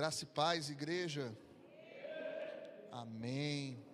[0.00, 1.36] Graça e paz, igreja.
[2.90, 3.84] Amém.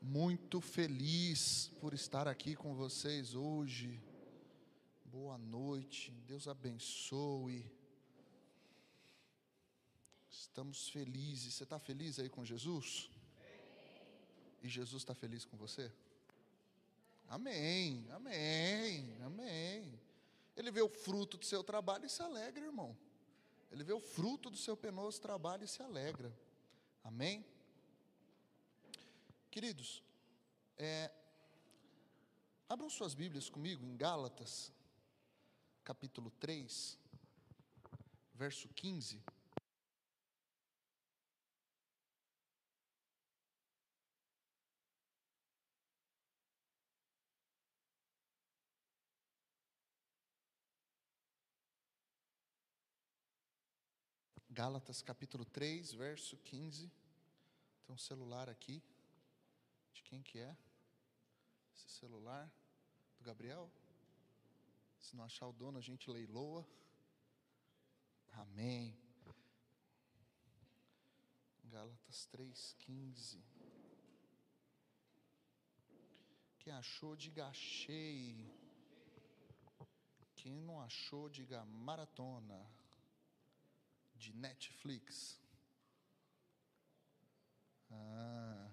[0.00, 4.00] Muito feliz por estar aqui com vocês hoje.
[5.04, 7.68] Boa noite, Deus abençoe.
[10.30, 11.54] Estamos felizes.
[11.54, 13.10] Você está feliz aí com Jesus?
[14.62, 15.90] E Jesus está feliz com você?
[17.26, 20.00] Amém, amém, amém.
[20.56, 22.96] Ele vê o fruto do seu trabalho e se alegra, irmão.
[23.70, 26.32] Ele vê o fruto do seu penoso trabalho e se alegra.
[27.04, 27.44] Amém?
[29.50, 30.02] Queridos,
[30.76, 31.10] é,
[32.68, 34.72] abram suas Bíblias comigo em Gálatas,
[35.84, 36.98] capítulo 3,
[38.34, 39.22] verso 15.
[54.58, 56.90] Gálatas capítulo 3, verso 15.
[57.84, 58.82] Tem um celular aqui.
[59.92, 60.56] De quem que é?
[61.76, 62.50] Esse celular?
[63.18, 63.70] Do Gabriel?
[64.98, 66.66] Se não achar o dono, a gente leiloa.
[68.32, 68.98] Amém.
[71.66, 73.40] Gálatas 3, 15.
[76.58, 78.44] Quem achou, diga achei.
[80.34, 82.77] Quem não achou, diga maratona
[84.18, 85.38] de Netflix.
[87.90, 88.70] Ah.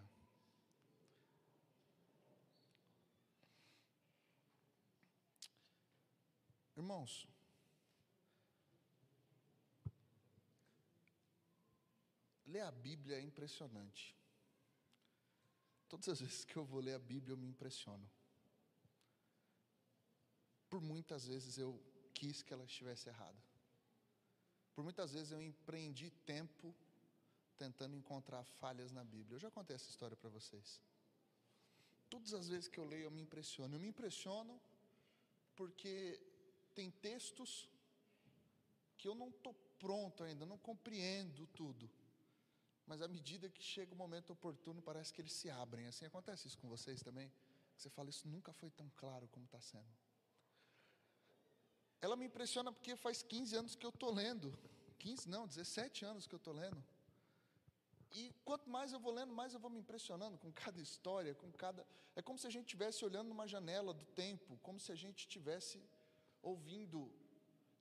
[6.75, 7.27] Irmãos,
[12.45, 14.15] ler a Bíblia é impressionante.
[15.87, 18.09] Todas as vezes que eu vou ler a Bíblia, eu me impressiono.
[20.69, 21.81] Por muitas vezes eu
[22.13, 23.54] quis que ela estivesse errada.
[24.75, 26.75] Por muitas vezes eu empreendi tempo
[27.57, 29.37] tentando encontrar falhas na Bíblia.
[29.37, 30.81] Eu já contei essa história para vocês.
[32.09, 33.75] Todas as vezes que eu leio, eu me impressiono.
[33.75, 34.59] Eu me impressiono
[35.55, 36.21] porque
[36.73, 37.69] tem textos
[38.97, 41.89] que eu não estou pronto ainda, não compreendo tudo.
[42.85, 45.87] Mas à medida que chega o momento oportuno, parece que eles se abrem.
[45.87, 47.31] Assim acontece isso com vocês também?
[47.77, 49.87] Você fala, isso nunca foi tão claro como está sendo.
[52.01, 54.57] Ela me impressiona porque faz 15 anos que eu estou lendo.
[55.05, 56.83] 15 não, 17 anos que eu estou lendo.
[58.11, 61.51] E quanto mais eu vou lendo, mais eu vou me impressionando com cada história, com
[61.51, 61.85] cada.
[62.15, 65.19] É como se a gente estivesse olhando numa janela do tempo, como se a gente
[65.27, 65.77] estivesse
[66.41, 67.11] ouvindo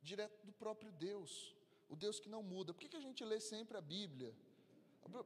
[0.03, 1.55] direto do próprio Deus,
[1.89, 2.75] o Deus que não muda.
[2.75, 4.35] Por que, que a gente lê sempre a Bíblia?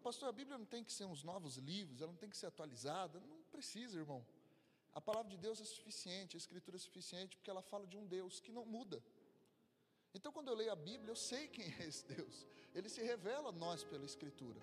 [0.03, 2.47] Pastor, a Bíblia não tem que ser uns novos livros, ela não tem que ser
[2.47, 3.19] atualizada.
[3.19, 4.25] Não precisa, irmão.
[4.95, 8.07] A palavra de Deus é suficiente, a Escritura é suficiente, porque ela fala de um
[8.07, 9.03] Deus que não muda.
[10.19, 12.45] Então, quando eu leio a Bíblia, eu sei quem é esse Deus.
[12.75, 14.61] Ele se revela a nós pela Escritura.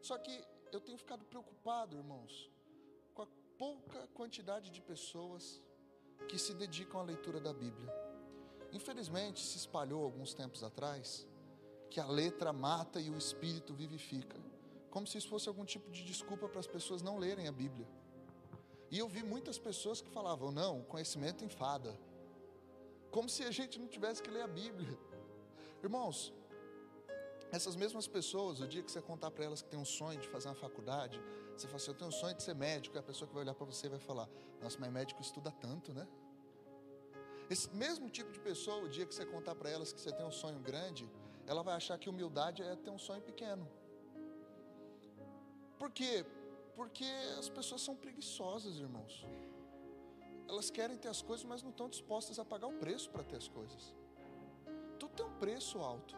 [0.00, 2.50] Só que eu tenho ficado preocupado, irmãos,
[3.12, 3.26] com a
[3.58, 5.60] pouca quantidade de pessoas
[6.26, 7.92] que se dedicam à leitura da Bíblia.
[8.72, 11.28] Infelizmente, se espalhou alguns tempos atrás
[11.90, 14.40] que a letra mata e o espírito vivifica,
[14.88, 17.86] como se isso fosse algum tipo de desculpa para as pessoas não lerem a Bíblia.
[18.90, 21.94] E eu vi muitas pessoas que falavam: não, conhecimento enfada.
[23.12, 24.98] Como se a gente não tivesse que ler a Bíblia.
[25.82, 26.32] Irmãos,
[27.58, 30.28] essas mesmas pessoas, o dia que você contar para elas que tem um sonho de
[30.34, 31.20] fazer uma faculdade,
[31.54, 33.42] você fala assim: eu tenho um sonho de ser médico, e a pessoa que vai
[33.44, 34.26] olhar para você vai falar:
[34.62, 36.08] nossa, mas médico estuda tanto, né?
[37.50, 40.24] Esse mesmo tipo de pessoa, o dia que você contar para elas que você tem
[40.24, 41.06] um sonho grande,
[41.46, 43.68] ela vai achar que humildade é ter um sonho pequeno.
[45.78, 46.24] Por quê?
[46.74, 47.04] Porque
[47.38, 49.26] as pessoas são preguiçosas, irmãos.
[50.52, 53.36] Elas querem ter as coisas, mas não estão dispostas a pagar o preço para ter
[53.36, 53.94] as coisas.
[54.98, 56.14] Tudo tem um preço alto.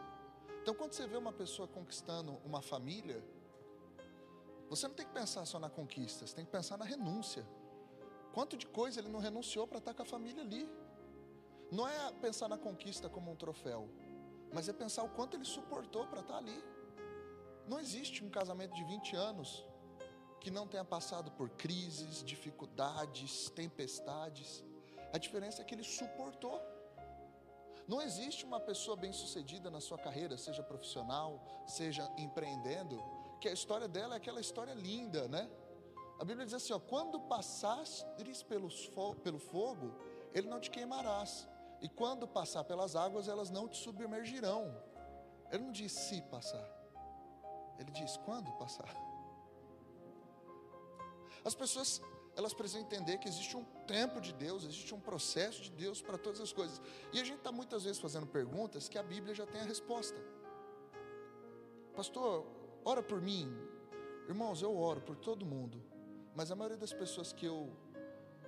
[0.61, 3.23] Então, quando você vê uma pessoa conquistando uma família,
[4.69, 7.47] você não tem que pensar só na conquista, você tem que pensar na renúncia.
[8.33, 10.69] Quanto de coisa ele não renunciou para estar com a família ali?
[11.71, 13.87] Não é pensar na conquista como um troféu,
[14.53, 16.61] mas é pensar o quanto ele suportou para estar ali.
[17.69, 19.65] Não existe um casamento de 20 anos
[20.45, 24.63] que não tenha passado por crises, dificuldades, tempestades.
[25.11, 26.61] A diferença é que ele suportou.
[27.87, 33.01] Não existe uma pessoa bem-sucedida na sua carreira, seja profissional, seja empreendendo,
[33.41, 35.49] que a história dela é aquela história linda, né?
[36.19, 38.05] A Bíblia diz assim: ó, quando passares
[39.23, 39.95] pelo fogo,
[40.31, 41.47] ele não te queimarás,
[41.81, 44.79] e quando passar pelas águas, elas não te submergirão.
[45.51, 46.69] Ele não diz se passar,
[47.79, 49.04] ele diz quando passar.
[51.45, 52.01] As pessoas,
[52.35, 56.17] elas precisam entender que existe um tempo de Deus, existe um processo de Deus para
[56.17, 56.81] todas as coisas.
[57.13, 60.19] E a gente está muitas vezes fazendo perguntas que a Bíblia já tem a resposta.
[61.95, 62.45] pastor,
[62.83, 63.47] ora por mim.
[64.27, 65.81] Irmãos, eu oro por todo mundo,
[66.35, 67.71] mas a maioria das pessoas que eu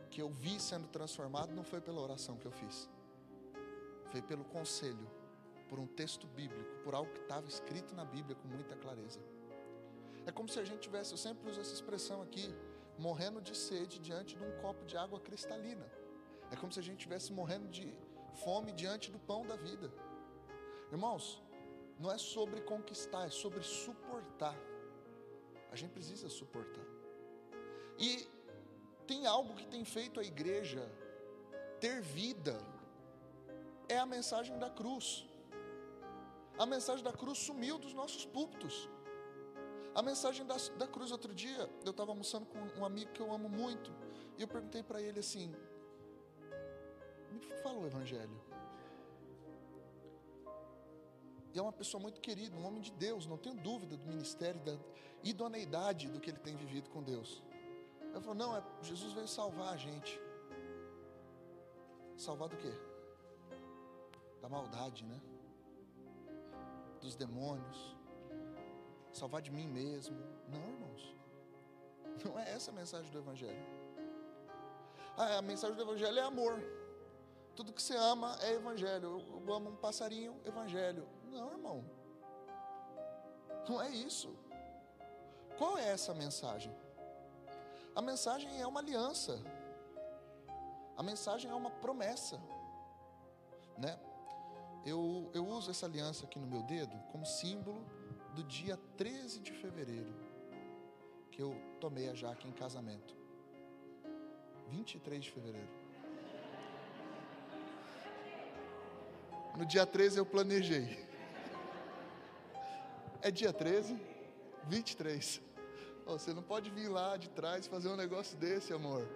[0.10, 2.90] que eu vi sendo transformado não foi pela oração que eu fiz.
[4.10, 5.06] Foi pelo conselho,
[5.70, 9.20] por um texto bíblico, por algo que estava escrito na Bíblia com muita clareza.
[10.26, 12.56] É como se a gente tivesse, eu sempre uso essa expressão aqui,
[12.98, 15.86] morrendo de sede diante de um copo de água cristalina.
[16.52, 17.94] É como se a gente estivesse morrendo de
[18.44, 19.92] fome diante do pão da vida.
[20.92, 21.42] Irmãos,
[22.00, 24.56] não é sobre conquistar, é sobre suportar.
[25.72, 26.86] A gente precisa suportar.
[27.98, 28.28] E
[29.06, 30.90] tem algo que tem feito a igreja
[31.80, 32.58] ter vida,
[33.88, 35.26] é a mensagem da cruz.
[36.58, 38.90] A mensagem da cruz sumiu dos nossos púlpitos.
[39.98, 43.34] A mensagem da, da cruz, outro dia, eu estava almoçando com um amigo que eu
[43.34, 43.92] amo muito,
[44.38, 45.52] e eu perguntei para ele assim:
[47.32, 48.40] me fala o Evangelho.
[51.52, 54.62] E é uma pessoa muito querida, um homem de Deus, não tenho dúvida do ministério,
[54.62, 54.78] da
[55.24, 57.42] idoneidade do que ele tem vivido com Deus.
[58.00, 60.22] Ele falou: Não, é, Jesus veio salvar a gente.
[62.16, 62.72] Salvar do quê?
[64.44, 65.20] Da maldade, né?
[67.02, 67.97] Dos demônios.
[69.18, 70.16] Salvar de mim mesmo.
[70.48, 71.16] Não, irmãos.
[72.24, 73.66] Não é essa a mensagem do Evangelho.
[75.18, 76.62] Ah, a mensagem do Evangelho é amor.
[77.56, 79.20] Tudo que você ama é Evangelho.
[79.48, 81.08] Eu amo um passarinho, Evangelho.
[81.32, 81.84] Não, irmão.
[83.68, 84.36] Não é isso.
[85.58, 86.72] Qual é essa mensagem?
[87.96, 89.42] A mensagem é uma aliança.
[90.96, 92.40] A mensagem é uma promessa,
[93.80, 94.00] né?
[94.86, 97.84] Eu, eu uso essa aliança aqui no meu dedo como símbolo
[98.38, 100.14] do dia 13 de fevereiro,
[101.32, 103.16] que eu tomei a Jaque em casamento.
[104.70, 105.68] 23 de fevereiro.
[109.58, 111.04] No dia 13 eu planejei.
[113.24, 114.00] É dia 13,
[114.66, 115.42] 23.
[116.06, 119.10] Oh, você não pode vir lá de trás fazer um negócio desse, amor.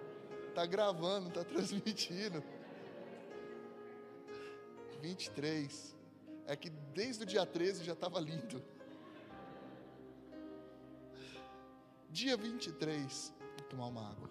[0.56, 2.44] Tá gravando, tá transmitindo.
[5.00, 5.96] 23.
[6.48, 8.71] É que desde o dia 13 já estava lindo.
[12.12, 13.34] Dia 23.
[13.58, 14.30] Vou tomar uma água.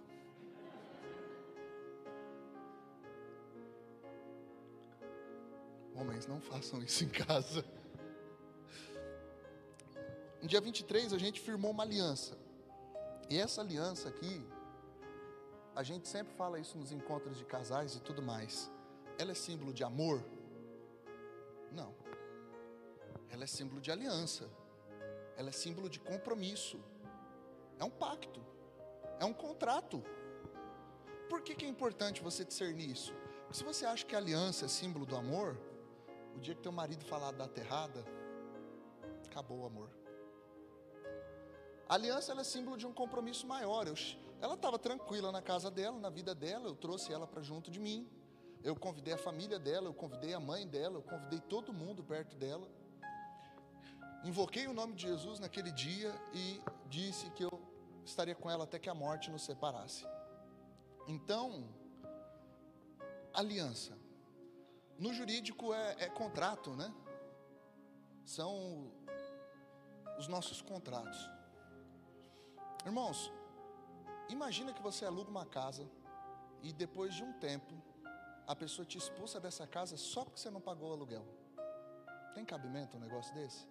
[5.94, 7.64] Homens, não façam isso em casa.
[10.42, 12.36] No dia 23 a gente firmou uma aliança.
[13.30, 14.46] E essa aliança aqui,
[15.74, 18.70] a gente sempre fala isso nos encontros de casais e tudo mais.
[19.18, 20.22] Ela é símbolo de amor?
[21.72, 21.94] Não.
[23.30, 24.50] Ela é símbolo de aliança.
[25.38, 26.78] Ela é símbolo de compromisso.
[27.80, 28.40] É um pacto.
[29.18, 30.04] É um contrato.
[31.28, 33.12] Por que, que é importante você discernir isso?
[33.40, 35.58] Porque se você acha que aliança é símbolo do amor,
[36.36, 38.04] o dia que teu marido falar da terrada,
[39.26, 39.90] acabou o amor.
[41.88, 43.86] A aliança é símbolo de um compromisso maior.
[43.88, 43.94] Eu,
[44.40, 47.80] ela estava tranquila na casa dela, na vida dela, eu trouxe ela para junto de
[47.80, 48.08] mim.
[48.62, 52.36] Eu convidei a família dela, eu convidei a mãe dela, eu convidei todo mundo perto
[52.36, 52.68] dela.
[54.22, 57.59] Invoquei o nome de Jesus naquele dia e disse que eu
[58.10, 60.04] estaria com ela até que a morte nos separasse.
[61.06, 61.68] Então,
[63.32, 63.96] aliança.
[64.98, 66.92] No jurídico é, é contrato, né?
[68.24, 68.92] São
[70.18, 71.18] os nossos contratos.
[72.85, 73.32] Irmãos,
[74.28, 75.88] imagina que você aluga uma casa
[76.62, 77.75] e depois de um tempo
[78.46, 81.26] a pessoa te expulsa dessa casa só porque você não pagou o aluguel.
[82.35, 83.66] Tem cabimento um negócio desse?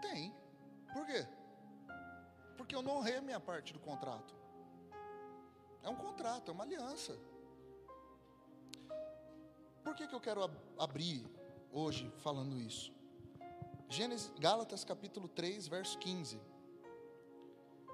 [0.00, 0.34] Tem.
[0.92, 1.26] Por quê?
[2.62, 4.32] Porque eu não honrei minha parte do contrato.
[5.82, 7.18] É um contrato, é uma aliança.
[9.82, 11.26] Por que, que eu quero ab abrir
[11.72, 12.92] hoje falando isso?
[13.88, 16.40] Gênesis, Gálatas capítulo 3, verso 15.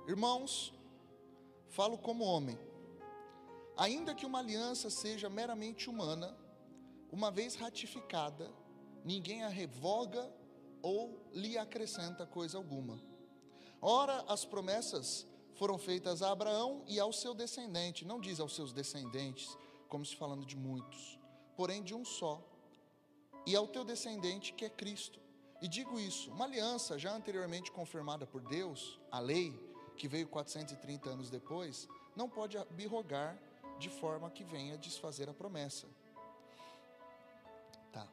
[0.07, 0.75] Irmãos,
[1.71, 2.59] falo como homem.
[3.75, 6.37] Ainda que uma aliança seja meramente humana,
[7.11, 8.53] uma vez ratificada,
[9.03, 10.31] ninguém a revoga
[10.83, 13.09] ou lhe acrescenta coisa alguma.
[13.81, 18.73] Ora, as promessas foram feitas a Abraão e ao seu descendente, não diz aos seus
[18.73, 19.57] descendentes,
[19.89, 21.19] como se falando de muitos,
[21.57, 22.43] porém de um só,
[23.47, 25.19] e ao teu descendente que é Cristo.
[25.61, 29.53] E digo isso, uma aliança já anteriormente confirmada por Deus, a lei,
[29.97, 33.37] que veio 430 anos depois, não pode abrogar
[33.79, 35.89] de forma que venha desfazer a promessa.
[37.93, 38.07] Tá.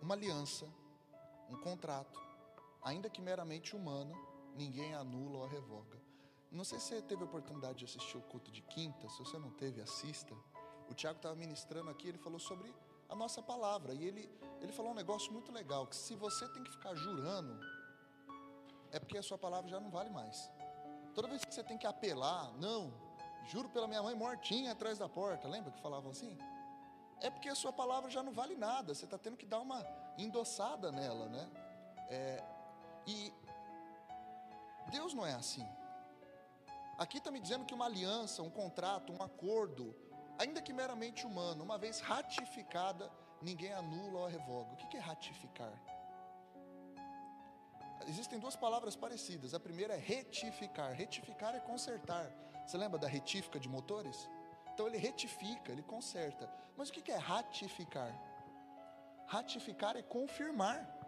[0.00, 0.68] Uma aliança,
[1.48, 2.20] um contrato,
[2.82, 4.14] ainda que meramente humano,
[4.54, 6.00] ninguém anula ou revoga.
[6.50, 9.38] Não sei se você teve a oportunidade de assistir o culto de quinta, se você
[9.38, 10.34] não teve, assista.
[10.90, 12.74] O Tiago estava ministrando aqui, ele falou sobre
[13.08, 13.94] a nossa palavra.
[13.94, 17.58] E ele, ele falou um negócio muito legal: que se você tem que ficar jurando,
[18.90, 20.50] é porque a sua palavra já não vale mais.
[21.14, 22.92] Toda vez que você tem que apelar, não,
[23.46, 26.36] juro pela minha mãe mortinha atrás da porta, lembra que falavam assim?
[27.20, 29.86] É porque a sua palavra já não vale nada, você está tendo que dar uma
[30.18, 31.48] endossada nela, né?
[32.08, 32.44] É,
[33.06, 33.32] e
[34.90, 35.66] Deus não é assim.
[36.98, 39.96] Aqui está me dizendo que uma aliança, um contrato, um acordo,
[40.38, 44.72] ainda que meramente humano, uma vez ratificada, ninguém anula ou revoga.
[44.72, 45.72] O que é ratificar?
[48.08, 49.54] Existem duas palavras parecidas.
[49.54, 50.92] A primeira é retificar.
[50.92, 52.30] Retificar é consertar.
[52.66, 54.28] Você lembra da retífica de motores?
[54.72, 56.50] Então ele retifica, ele conserta.
[56.76, 58.12] Mas o que é ratificar?
[59.26, 61.01] Ratificar é confirmar.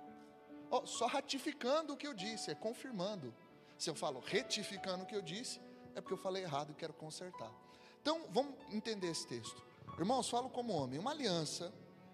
[0.71, 3.35] Oh, só ratificando o que eu disse, é confirmando.
[3.79, 5.61] Se eu falo retificando o que eu disse,
[5.95, 7.53] é porque eu falei errado e quero consertar.
[8.01, 9.63] Então, vamos entender esse texto.
[9.99, 10.99] Irmãos, falo como homem.
[10.99, 11.73] Uma aliança,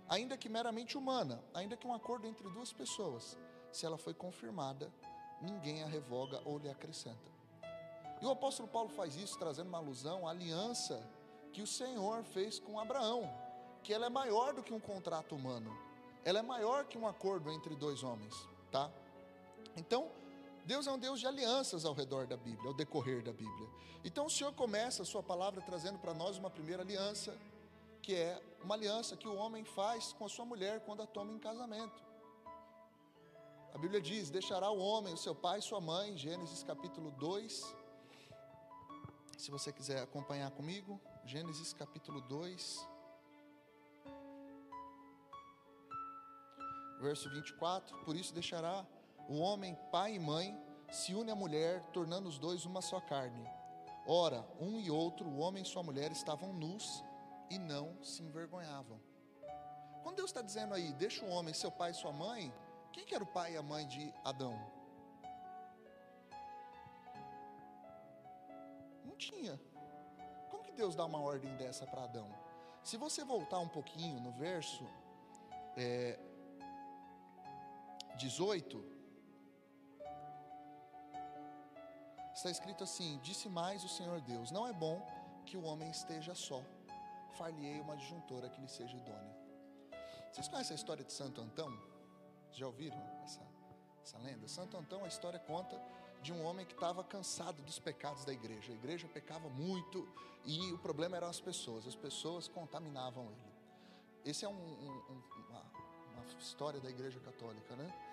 [0.09, 3.38] ainda que meramente humana, ainda que um acordo entre duas pessoas,
[3.73, 4.92] se ela foi confirmada,
[5.40, 7.30] ninguém a revoga ou lhe acrescenta.
[8.21, 11.02] E o apóstolo Paulo faz isso trazendo uma alusão à aliança
[11.52, 13.28] que o Senhor fez com Abraão,
[13.83, 15.76] que ela é maior do que um contrato humano.
[16.24, 18.34] Ela é maior que um acordo entre dois homens,
[18.70, 18.90] tá?
[19.76, 20.10] Então,
[20.64, 23.68] Deus é um Deus de alianças ao redor da Bíblia, ao decorrer da Bíblia.
[24.04, 27.36] Então o Senhor começa a sua palavra trazendo para nós uma primeira aliança,
[28.02, 31.32] que é uma aliança que o homem faz com a sua mulher quando a toma
[31.32, 32.02] em casamento.
[33.74, 37.74] A Bíblia diz: deixará o homem, o seu pai e sua mãe, Gênesis capítulo 2.
[39.36, 42.86] Se você quiser acompanhar comigo, Gênesis capítulo 2.
[47.00, 48.87] Verso 24: Por isso deixará
[49.28, 50.57] o homem, pai e mãe,
[50.90, 53.49] se une à mulher, tornando os dois uma só carne.
[54.07, 57.02] Ora, um e outro, o homem e sua mulher, estavam nus
[57.49, 59.00] e não se envergonhavam.
[60.02, 62.52] Quando Deus está dizendo aí, deixa o homem, seu pai e sua mãe,
[62.92, 64.59] quem que era o pai e a mãe de Adão?
[69.04, 69.61] Não tinha.
[70.50, 72.28] Como que Deus dá uma ordem dessa para Adão?
[72.83, 74.85] Se você voltar um pouquinho no verso
[75.76, 76.19] é,
[78.20, 78.84] 18,
[82.34, 84.96] está escrito assim: Disse mais o Senhor Deus: Não é bom
[85.46, 86.62] que o homem esteja só,
[87.36, 89.36] far-lhe-ei uma adjuntora que lhe seja idônea.
[90.30, 91.70] Vocês conhecem a história de Santo Antão?
[92.52, 93.40] Já ouviram essa,
[94.02, 94.46] essa lenda?
[94.48, 95.80] Santo Antão, a história conta
[96.22, 98.70] de um homem que estava cansado dos pecados da igreja.
[98.72, 100.06] A igreja pecava muito
[100.44, 103.50] e o problema eram as pessoas, as pessoas contaminavam ele.
[104.24, 105.62] Esse é um, um, uma,
[106.12, 108.09] uma história da igreja católica, né?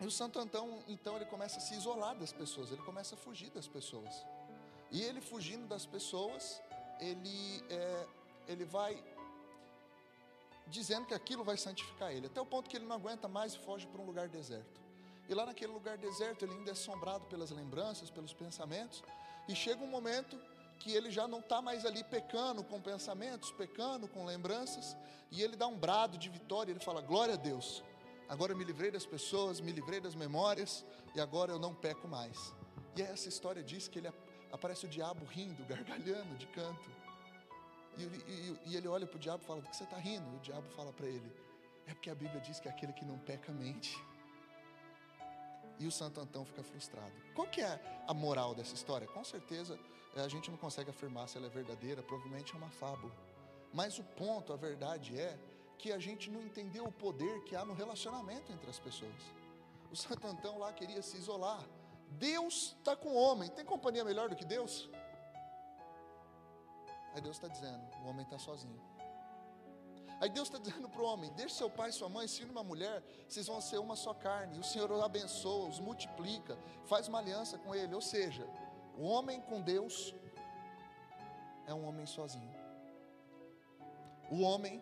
[0.00, 3.18] E o Santo Antão, então, ele começa a se isolar das pessoas, ele começa a
[3.18, 4.24] fugir das pessoas.
[4.90, 6.60] E ele fugindo das pessoas,
[7.00, 8.06] ele, é,
[8.48, 9.02] ele vai
[10.66, 13.58] dizendo que aquilo vai santificar ele, até o ponto que ele não aguenta mais e
[13.58, 14.80] foge para um lugar deserto.
[15.28, 19.02] E lá naquele lugar deserto, ele ainda é assombrado pelas lembranças, pelos pensamentos,
[19.48, 20.38] e chega um momento
[20.78, 24.96] que ele já não está mais ali pecando com pensamentos, pecando com lembranças,
[25.30, 27.82] e ele dá um brado de vitória, ele fala: Glória a Deus,
[28.32, 30.84] agora eu me livrei das pessoas, me livrei das memórias,
[31.14, 32.54] e agora eu não peco mais.
[32.96, 34.10] E essa história diz que ele
[34.50, 36.90] aparece o diabo rindo, gargalhando de canto.
[37.98, 40.26] E, e, e ele olha para o diabo e fala: Do que você está rindo?
[40.32, 41.30] E o diabo fala para ele:
[41.86, 44.02] É porque a Bíblia diz que é aquele que não peca mente.
[45.78, 47.12] E o Santo Antão fica frustrado.
[47.34, 49.06] Qual que é a moral dessa história?
[49.08, 49.78] Com certeza
[50.16, 53.12] a gente não consegue afirmar se ela é verdadeira, provavelmente é uma fábula.
[53.72, 55.38] Mas o ponto, a verdade é
[55.82, 59.22] que a gente não entendeu o poder que há no relacionamento entre as pessoas.
[59.90, 61.62] O Santo Antão lá queria se isolar.
[62.10, 63.50] Deus está com o homem.
[63.50, 64.88] Tem companhia melhor do que Deus?
[67.12, 68.80] Aí Deus está dizendo: o homem está sozinho.
[70.20, 72.62] Aí Deus está dizendo para o homem: deixe seu pai e sua mãe, se uma
[72.62, 74.60] mulher, vocês vão ser uma só carne.
[74.60, 77.92] O Senhor os abençoa, os multiplica, faz uma aliança com ele.
[77.92, 78.46] Ou seja,
[78.96, 80.14] o homem com Deus
[81.66, 82.54] é um homem sozinho.
[84.30, 84.80] O homem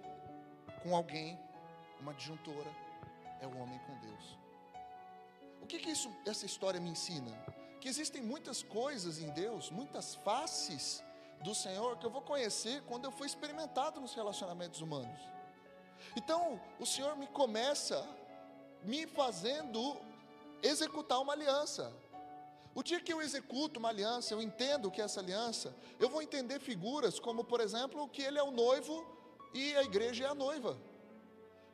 [0.83, 1.39] com alguém,
[2.01, 2.71] uma disjuntora,
[3.41, 4.39] é o homem com Deus.
[5.63, 7.33] O que, que isso, essa história me ensina?
[7.81, 11.03] Que existem muitas coisas em Deus, muitas faces
[11.43, 15.21] do Senhor que eu vou conhecer quando eu for experimentado nos relacionamentos humanos.
[16.17, 18.07] Então, o Senhor me começa
[18.83, 19.97] me fazendo
[20.63, 21.93] executar uma aliança.
[22.75, 26.61] O dia que eu executo uma aliança, eu entendo que essa aliança, eu vou entender
[26.61, 29.05] figuras como, por exemplo, que ele é o noivo
[29.53, 30.77] e a igreja é a noiva.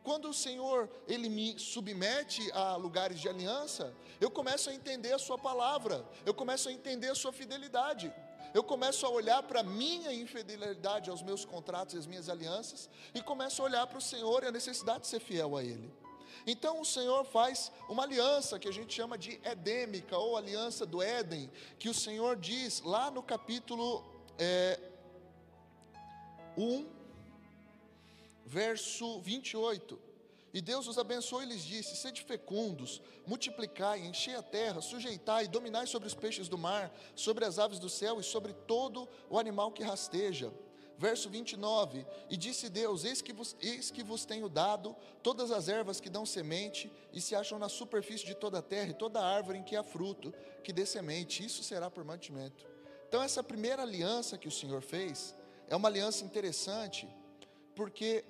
[0.02, 5.18] Quando o Senhor ele me submete a lugares de aliança, eu começo a entender a
[5.18, 8.12] sua palavra, eu começo a entender a sua fidelidade.
[8.54, 12.88] eu começo a olhar para a minha infidelidade aos meus contratos e às minhas alianças,
[13.14, 15.92] e começo a olhar para o Senhor e a necessidade de ser fiel a Ele.
[16.46, 21.02] Então o Senhor faz uma aliança que a gente chama de edêmica, ou aliança do
[21.02, 24.04] Éden, que o Senhor diz lá no capítulo
[24.38, 24.78] é,
[26.56, 26.95] 1,
[28.46, 29.98] verso 28.
[30.54, 35.86] E Deus os abençoou e lhes disse: Sede fecundos, multiplicai, enchei a terra, sujeitai, dominai
[35.86, 39.72] sobre os peixes do mar, sobre as aves do céu e sobre todo o animal
[39.72, 40.50] que rasteja
[40.98, 45.68] verso 29, e disse Deus: eis que, vos, eis que vos tenho dado todas as
[45.68, 49.20] ervas que dão semente e se acham na superfície de toda a terra, e toda
[49.20, 50.32] árvore em que há fruto,
[50.64, 52.66] que dê semente, isso será por mantimento.
[53.08, 55.34] Então, essa primeira aliança que o Senhor fez
[55.68, 57.08] é uma aliança interessante,
[57.74, 58.24] porque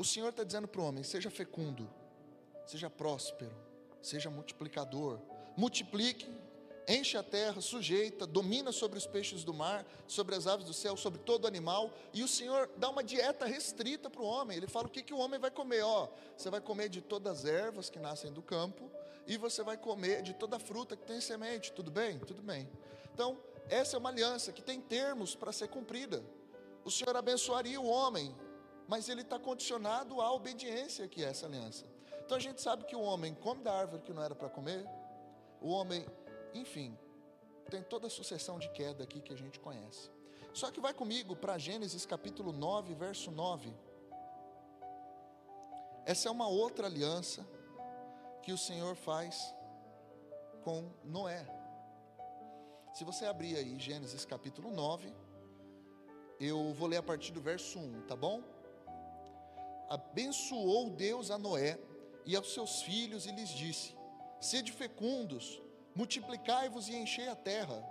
[0.00, 1.88] o Senhor está dizendo para o homem: seja fecundo,
[2.66, 3.54] seja próspero,
[4.00, 5.20] seja multiplicador,
[5.56, 6.26] multiplique
[6.88, 10.96] enche a terra, sujeita, domina sobre os peixes do mar, sobre as aves do céu,
[10.96, 14.56] sobre todo animal, e o Senhor dá uma dieta restrita para o homem.
[14.56, 17.40] Ele fala o que, que o homem vai comer, ó, você vai comer de todas
[17.40, 18.90] as ervas que nascem do campo,
[19.24, 22.18] e você vai comer de toda fruta que tem semente, tudo bem?
[22.18, 22.68] Tudo bem.
[23.14, 23.38] Então,
[23.68, 26.24] essa é uma aliança que tem termos para ser cumprida.
[26.84, 28.34] O Senhor abençoaria o homem,
[28.90, 31.86] mas ele está condicionado à obediência que é essa aliança.
[32.24, 34.84] Então a gente sabe que o homem come da árvore que não era para comer,
[35.60, 36.04] o homem
[36.52, 36.98] enfim,
[37.70, 40.10] tem toda a sucessão de queda aqui que a gente conhece.
[40.52, 43.72] Só que vai comigo para Gênesis capítulo 9, verso 9.
[46.04, 47.46] Essa é uma outra aliança
[48.42, 49.54] que o Senhor faz
[50.64, 51.46] com Noé.
[52.92, 55.14] Se você abrir aí Gênesis capítulo 9,
[56.40, 58.58] eu vou ler a partir do verso 1, tá bom?
[59.90, 61.76] Abençoou Deus a Noé
[62.24, 63.96] e aos seus filhos e lhes disse:
[64.40, 65.60] Sede fecundos,
[65.96, 67.84] multiplicai-vos e enchei a terra.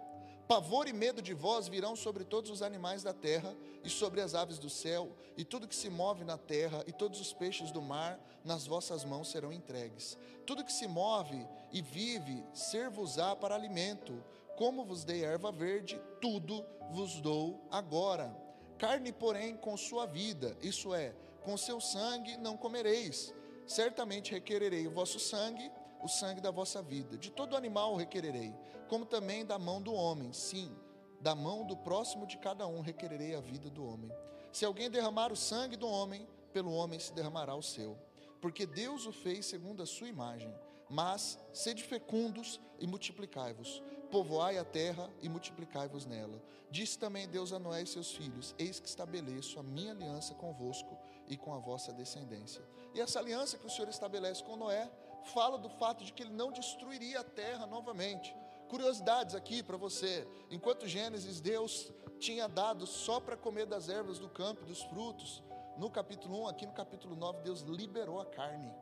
[0.47, 3.53] Pavor e medo de vós virão sobre todos os animais da terra
[3.83, 7.19] e sobre as aves do céu, e tudo que se move na terra, e todos
[7.19, 10.17] os peixes do mar, nas vossas mãos serão entregues.
[10.47, 14.23] Tudo que se move e vive, ser-vos-á para alimento.
[14.55, 18.35] Como vos dei erva verde, tudo vos dou agora.
[18.77, 23.33] Carne, porém, com sua vida, isso é, com seu sangue não comereis.
[23.65, 25.71] Certamente requererei o vosso sangue,
[26.01, 27.17] o sangue da vossa vida.
[27.17, 28.53] De todo animal requererei,
[28.87, 30.75] como também da mão do homem, sim,
[31.21, 34.11] da mão do próximo de cada um requererei a vida do homem.
[34.51, 37.97] Se alguém derramar o sangue do homem, pelo homem se derramará o seu,
[38.41, 40.53] porque Deus o fez segundo a sua imagem.
[40.89, 46.41] Mas sede fecundos e multiplicai-vos, povoai a terra e multiplicai-vos nela.
[46.71, 50.97] Disse também Deus a Noé e seus filhos: Eis que estabeleço a minha aliança convosco
[51.29, 52.61] e com a vossa descendência.
[52.93, 54.91] E essa aliança que o Senhor estabelece com Noé
[55.33, 58.35] fala do fato de que ele não destruiria a terra novamente.
[58.67, 60.27] Curiosidades aqui para você.
[60.49, 65.43] Enquanto Gênesis, Deus tinha dado só para comer das ervas do campo dos frutos.
[65.77, 68.73] No capítulo 1, aqui no capítulo 9, Deus liberou a carne.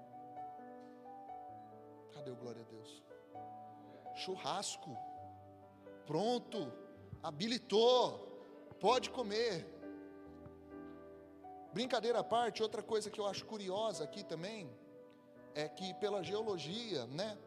[2.14, 3.04] Cadê o glória a Deus?
[4.16, 4.98] Churrasco.
[6.06, 6.74] Pronto.
[7.22, 8.26] Habilitou.
[8.80, 9.77] Pode comer.
[11.78, 14.68] Brincadeira à parte, outra coisa que eu acho curiosa aqui também
[15.54, 17.38] é que pela geologia, né,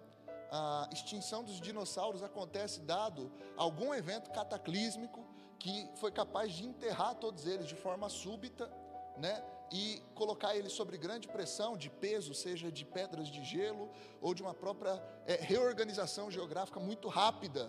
[0.53, 5.27] a extinção dos dinossauros acontece dado algum evento cataclísmico
[5.59, 8.71] que foi capaz de enterrar todos eles de forma súbita,
[9.17, 13.91] né, e colocar eles sob grande pressão de peso, seja de pedras de gelo
[14.21, 14.95] ou de uma própria
[15.27, 17.69] é, reorganização geográfica muito rápida.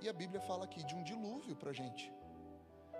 [0.00, 2.12] E a Bíblia fala aqui de um dilúvio para a gente.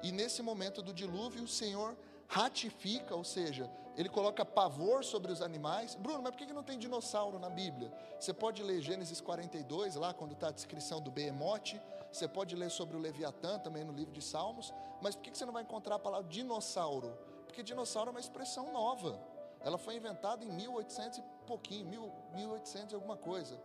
[0.02, 1.96] E nesse momento do dilúvio, o Senhor
[2.28, 5.94] ratifica, ou seja, ele coloca pavor sobre os animais.
[5.94, 7.90] Bruno, mas por que não tem dinossauro na Bíblia?
[8.20, 11.80] Você pode ler Gênesis 42, lá quando está a descrição do behemote.
[12.12, 14.72] Você pode ler sobre o Leviatã também no livro de Salmos.
[15.02, 17.18] Mas por que você não vai encontrar a palavra dinossauro?
[17.46, 19.18] Porque dinossauro é uma expressão nova.
[19.60, 23.60] Ela foi inventada em 1800 e pouquinho, 1800 e alguma coisa.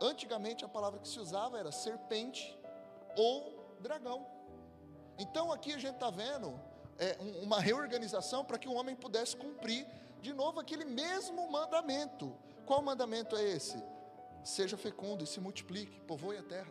[0.00, 2.58] Antigamente a palavra que se usava era serpente
[3.16, 4.26] ou dragão.
[5.18, 6.58] Então aqui a gente está vendo
[7.00, 9.86] é, uma reorganização para que o homem pudesse cumprir
[10.20, 12.36] de novo aquele mesmo mandamento.
[12.66, 13.82] Qual mandamento é esse?
[14.44, 16.70] Seja fecundo e se multiplique, povoe a terra.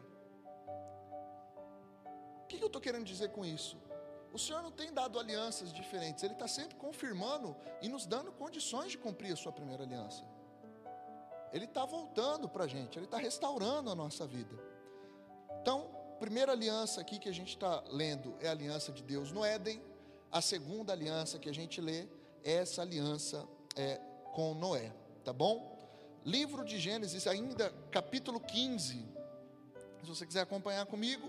[2.44, 3.76] O que eu estou querendo dizer com isso?
[4.32, 8.92] O Senhor não tem dado alianças diferentes, Ele está sempre confirmando e nos dando condições
[8.92, 10.24] de cumprir a Sua primeira aliança.
[11.52, 14.56] Ele está voltando para a gente, Ele está restaurando a nossa vida.
[15.62, 15.90] Então,
[16.20, 19.82] primeira aliança aqui que a gente está lendo é a aliança de Deus no Éden,
[20.32, 22.08] a segunda aliança que a gente lê
[22.44, 24.00] é essa aliança é,
[24.32, 25.76] com Noé, tá bom?
[26.24, 28.94] Livro de Gênesis, ainda capítulo 15.
[30.02, 31.28] Se você quiser acompanhar comigo.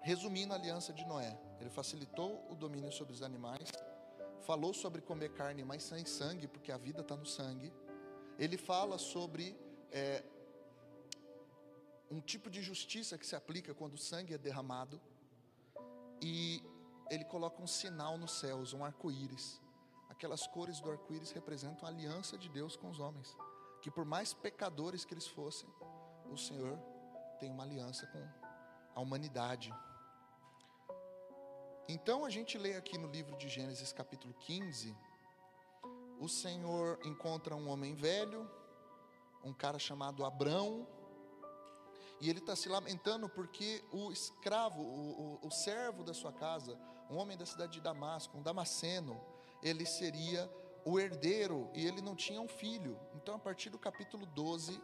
[0.00, 3.70] Resumindo a aliança de Noé, ele facilitou o domínio sobre os animais,
[4.40, 7.70] falou sobre comer carne, mas sem sangue, porque a vida está no sangue
[8.38, 9.56] ele fala sobre
[9.90, 10.22] é,
[12.10, 15.00] um tipo de justiça que se aplica quando o sangue é derramado.
[16.20, 16.62] E
[17.10, 19.60] ele coloca um sinal nos céus, um arco-íris.
[20.08, 23.36] Aquelas cores do arco-íris representam a aliança de Deus com os homens.
[23.82, 25.68] Que por mais pecadores que eles fossem,
[26.30, 26.78] o Senhor
[27.38, 28.22] tem uma aliança com
[28.94, 29.72] a humanidade.
[31.88, 34.96] Então a gente lê aqui no livro de Gênesis capítulo 15,
[36.18, 38.48] o Senhor encontra um homem velho,
[39.44, 40.86] um cara chamado Abrão,
[42.20, 46.78] e ele está se lamentando porque o escravo, o, o, o, servo da sua casa,
[47.10, 49.20] um homem da cidade de Damasco, um damasceno,
[49.62, 50.50] ele seria
[50.84, 52.98] o herdeiro e ele não tinha um filho.
[53.14, 54.80] Então, a partir do capítulo 12,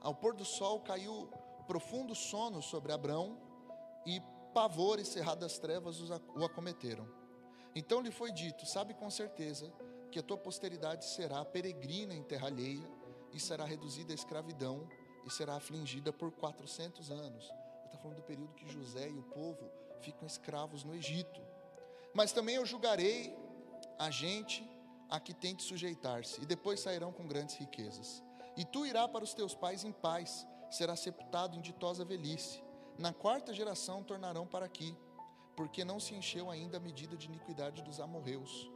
[0.00, 1.28] ao pôr do sol caiu
[1.66, 3.38] profundo sono sobre Abrão
[4.06, 4.20] e
[4.54, 7.06] pavor e cerradas trevas o acometeram.
[7.74, 9.72] Então lhe foi dito: Sabe com certeza
[10.10, 12.88] que a tua posteridade será peregrina em terra alheia
[13.32, 14.88] e será reduzida à escravidão
[15.24, 17.44] e será afligida por 400 anos.
[17.44, 19.70] Ele está falando do período que José e o povo
[20.00, 21.40] ficam escravos no Egito.
[22.12, 23.36] Mas também eu julgarei
[23.98, 24.68] a gente
[25.08, 28.22] a que tem de sujeitar-se, e depois sairão com grandes riquezas.
[28.56, 32.62] E tu irá para os teus pais em paz, será sepultado em ditosa velhice.
[32.96, 34.96] Na quarta geração tornarão para aqui,
[35.56, 38.70] porque não se encheu ainda a medida de iniquidade dos amorreus.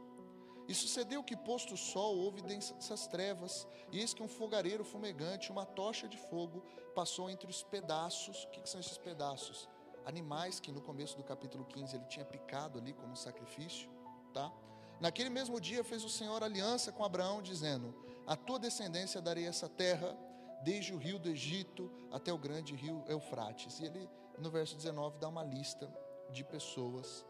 [0.67, 5.51] E sucedeu que, posto o sol, houve densas trevas, e eis que um fogareiro fumegante,
[5.51, 6.63] uma tocha de fogo,
[6.95, 8.45] passou entre os pedaços.
[8.45, 9.69] O que, que são esses pedaços?
[10.05, 13.89] Animais que no começo do capítulo 15 ele tinha picado ali como sacrifício,
[14.33, 14.51] tá?
[14.99, 17.93] Naquele mesmo dia fez o Senhor aliança com Abraão, dizendo:
[18.25, 20.17] A tua descendência darei essa terra,
[20.63, 23.79] desde o rio do Egito até o grande rio Eufrates.
[23.79, 25.91] E ele, no verso 19, dá uma lista
[26.31, 27.25] de pessoas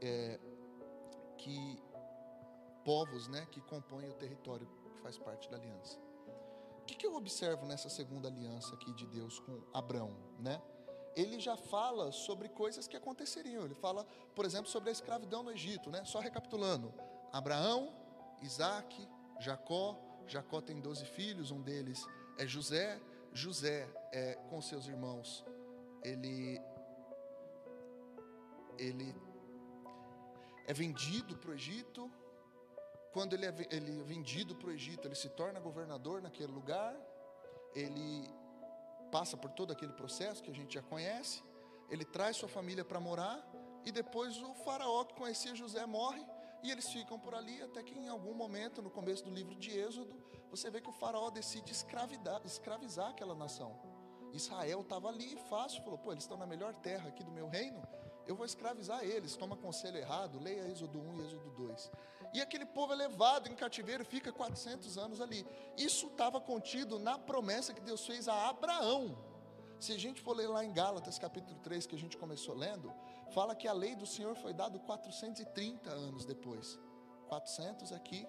[0.00, 0.38] é,
[1.38, 1.82] que
[2.84, 5.98] povos, né, que compõem o território que faz parte da aliança.
[6.80, 10.60] O que, que eu observo nessa segunda aliança aqui de Deus com Abraão, né?
[11.14, 13.64] Ele já fala sobre coisas que aconteceriam.
[13.64, 16.04] Ele fala, por exemplo, sobre a escravidão no Egito, né?
[16.04, 16.94] Só recapitulando:
[17.32, 17.92] Abraão,
[18.40, 19.98] Isaac, Jacó.
[20.26, 22.06] Jacó tem 12 filhos, um deles
[22.38, 23.00] é José.
[23.32, 25.44] José é com seus irmãos.
[26.02, 26.60] Ele
[28.78, 29.14] ele
[30.66, 32.10] é vendido para o Egito,
[33.12, 36.96] quando ele é, ele é vendido para o Egito, ele se torna governador naquele lugar,
[37.74, 38.28] ele
[39.10, 41.42] passa por todo aquele processo que a gente já conhece,
[41.88, 43.42] ele traz sua família para morar,
[43.84, 46.24] e depois o faraó que conhecia José morre,
[46.62, 49.70] e eles ficam por ali, até que em algum momento, no começo do livro de
[49.70, 50.14] Êxodo,
[50.50, 53.78] você vê que o faraó decide escravizar aquela nação.
[54.32, 57.82] Israel estava ali, fácil, falou: pô, eles estão na melhor terra aqui do meu reino,
[58.26, 59.36] eu vou escravizar eles.
[59.36, 61.90] Toma conselho errado, leia Êxodo 1 e Êxodo 2.
[62.32, 65.46] E aquele povo é levado em cativeiro, fica 400 anos ali.
[65.76, 69.16] Isso estava contido na promessa que Deus fez a Abraão.
[69.78, 72.92] Se a gente for ler lá em Gálatas, capítulo 3, que a gente começou lendo,
[73.30, 76.78] fala que a lei do Senhor foi dada 430 anos depois.
[77.28, 78.26] 400 aqui,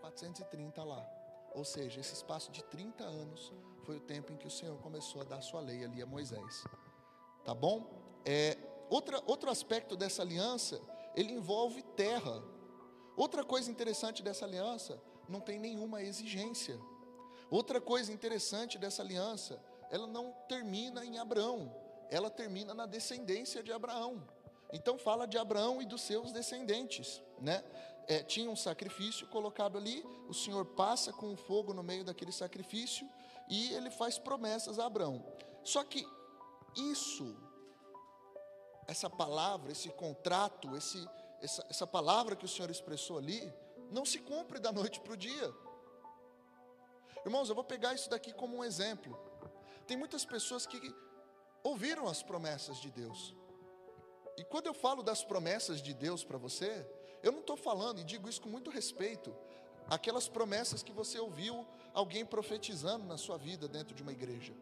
[0.00, 1.08] 430 lá.
[1.54, 3.52] Ou seja, esse espaço de 30 anos
[3.84, 6.06] foi o tempo em que o Senhor começou a dar a sua lei ali a
[6.06, 6.64] Moisés.
[7.44, 7.86] Tá bom?
[8.24, 8.56] É,
[8.90, 10.80] outra, outro aspecto dessa aliança,
[11.14, 12.42] ele envolve terra.
[13.16, 16.78] Outra coisa interessante dessa aliança, não tem nenhuma exigência.
[17.50, 21.74] Outra coisa interessante dessa aliança, ela não termina em Abraão,
[22.10, 24.26] ela termina na descendência de Abraão.
[24.72, 27.62] Então fala de Abraão e dos seus descendentes, né?
[28.08, 32.32] É, tinha um sacrifício colocado ali, o Senhor passa com o fogo no meio daquele
[32.32, 33.08] sacrifício
[33.48, 35.24] e ele faz promessas a Abraão.
[35.62, 36.04] Só que
[36.74, 37.36] isso,
[38.88, 41.06] essa palavra, esse contrato, esse,
[41.42, 43.52] essa, essa palavra que o Senhor expressou ali,
[43.90, 45.52] não se cumpre da noite para o dia.
[47.24, 49.18] Irmãos, eu vou pegar isso daqui como um exemplo.
[49.86, 50.94] Tem muitas pessoas que
[51.62, 53.34] ouviram as promessas de Deus.
[54.36, 56.86] E quando eu falo das promessas de Deus para você,
[57.22, 59.34] eu não estou falando, e digo isso com muito respeito,
[59.88, 64.54] aquelas promessas que você ouviu alguém profetizando na sua vida dentro de uma igreja.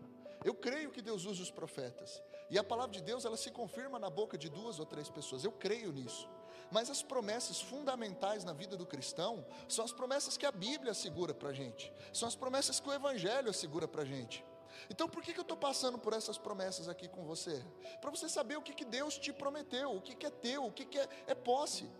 [0.44, 2.22] Eu creio que Deus usa os profetas.
[2.50, 5.44] E a palavra de Deus, ela se confirma na boca de duas ou três pessoas.
[5.44, 6.28] Eu creio nisso.
[6.70, 11.34] Mas as promessas fundamentais na vida do cristão são as promessas que a Bíblia assegura
[11.34, 14.44] para a gente, são as promessas que o Evangelho assegura para a gente.
[14.88, 17.64] Então, por que, que eu estou passando por essas promessas aqui com você?
[18.00, 20.72] Para você saber o que, que Deus te prometeu, o que, que é teu, o
[20.72, 21.90] que, que é, é posse.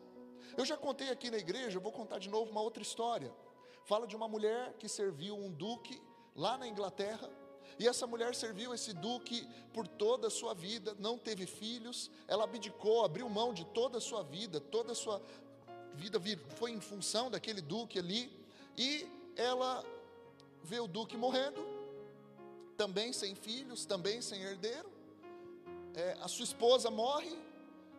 [0.57, 3.33] Eu já contei aqui na igreja, vou contar de novo uma outra história.
[3.85, 6.01] Fala de uma mulher que serviu um duque
[6.35, 7.29] lá na Inglaterra,
[7.79, 12.45] E essa mulher serviu esse duque por toda a sua vida, não teve filhos, ela
[12.45, 15.23] abdicou, abriu mão de toda a sua vida, toda a sua
[15.95, 16.21] vida
[16.57, 18.31] foi em função daquele duque ali,
[18.77, 19.07] e
[19.37, 19.85] ela
[20.63, 21.65] vê o duque morrendo,
[22.77, 24.91] também sem filhos, também sem herdeiro,
[25.95, 27.37] é, a sua esposa morre,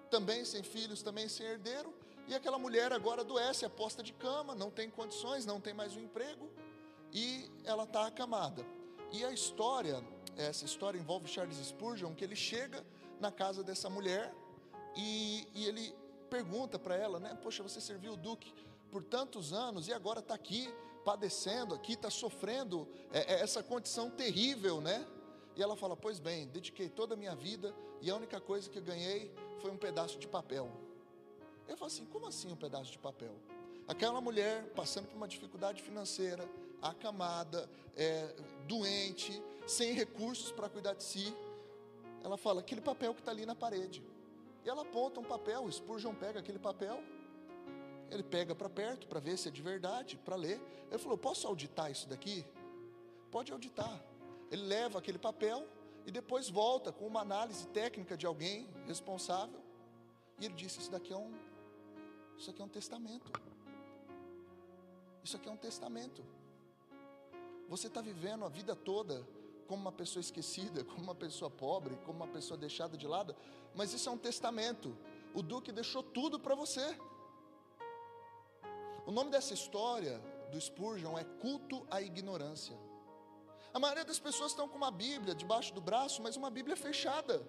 [0.10, 1.94] também sem filhos, também sem herdeiro,
[2.28, 5.96] e aquela mulher agora adoece, é posta de cama, não tem condições, não tem mais
[5.96, 6.50] um emprego,
[7.12, 8.66] e ela está acamada.
[9.12, 10.02] E a história,
[10.38, 12.86] essa história envolve Charles Spurgeon, que ele chega
[13.20, 14.34] na casa dessa mulher
[14.96, 15.94] e, e ele
[16.30, 17.38] pergunta para ela, né?
[17.44, 18.54] Poxa, você serviu o Duque
[18.90, 24.10] por tantos anos e agora está aqui padecendo, aqui está sofrendo é, é, essa condição
[24.10, 25.06] terrível, né?
[25.56, 28.80] E ela fala: Pois bem, dediquei toda a minha vida e a única coisa que
[28.80, 30.72] ganhei foi um pedaço de papel.
[31.68, 33.36] Eu falo assim: Como assim um pedaço de papel?
[33.88, 36.48] Aquela mulher passando por uma dificuldade financeira,
[36.82, 38.36] acamada, é,
[38.68, 41.36] doente, sem recursos para cuidar de si.
[42.24, 44.04] Ela fala: aquele papel que está ali na parede.
[44.64, 47.02] E ela aponta um papel, o Spurgeon pega aquele papel,
[48.10, 50.62] ele pega para perto para ver se é de verdade, para ler.
[50.90, 52.46] Ele falou: Posso auditar isso daqui?
[53.32, 54.04] Pode auditar.
[54.52, 55.66] Ele leva aquele papel
[56.06, 59.60] e depois volta com uma análise técnica de alguém responsável.
[60.40, 61.34] E ele disse: Isso daqui é um,
[62.38, 63.32] isso aqui é um testamento.
[65.24, 66.24] Isso aqui é um testamento.
[67.72, 69.26] Você está vivendo a vida toda
[69.66, 73.34] como uma pessoa esquecida, como uma pessoa pobre, como uma pessoa deixada de lado,
[73.74, 74.98] mas isso é um testamento.
[75.34, 76.86] O Duque deixou tudo para você.
[79.06, 80.20] O nome dessa história
[80.52, 82.78] do Spurgeon é Culto à Ignorância.
[83.74, 87.42] A maioria das pessoas estão com uma Bíblia debaixo do braço, mas uma Bíblia fechada.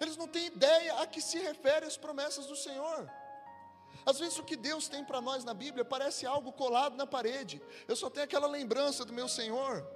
[0.00, 3.06] Eles não têm ideia a que se refere as promessas do Senhor.
[4.04, 7.62] Às vezes o que Deus tem para nós na Bíblia parece algo colado na parede.
[7.86, 9.86] Eu só tenho aquela lembrança do meu Senhor.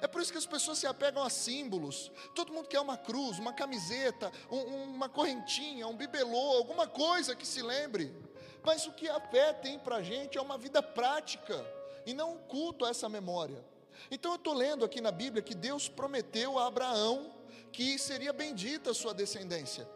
[0.00, 2.10] É por isso que as pessoas se apegam a símbolos.
[2.34, 7.46] Todo mundo quer uma cruz, uma camiseta, um, uma correntinha, um bibelô, alguma coisa que
[7.46, 8.14] se lembre.
[8.62, 11.64] Mas o que a fé tem para a gente é uma vida prática
[12.06, 13.62] e não um culto a essa memória.
[14.10, 17.30] Então eu estou lendo aqui na Bíblia que Deus prometeu a Abraão
[17.70, 19.86] que seria bendita a sua descendência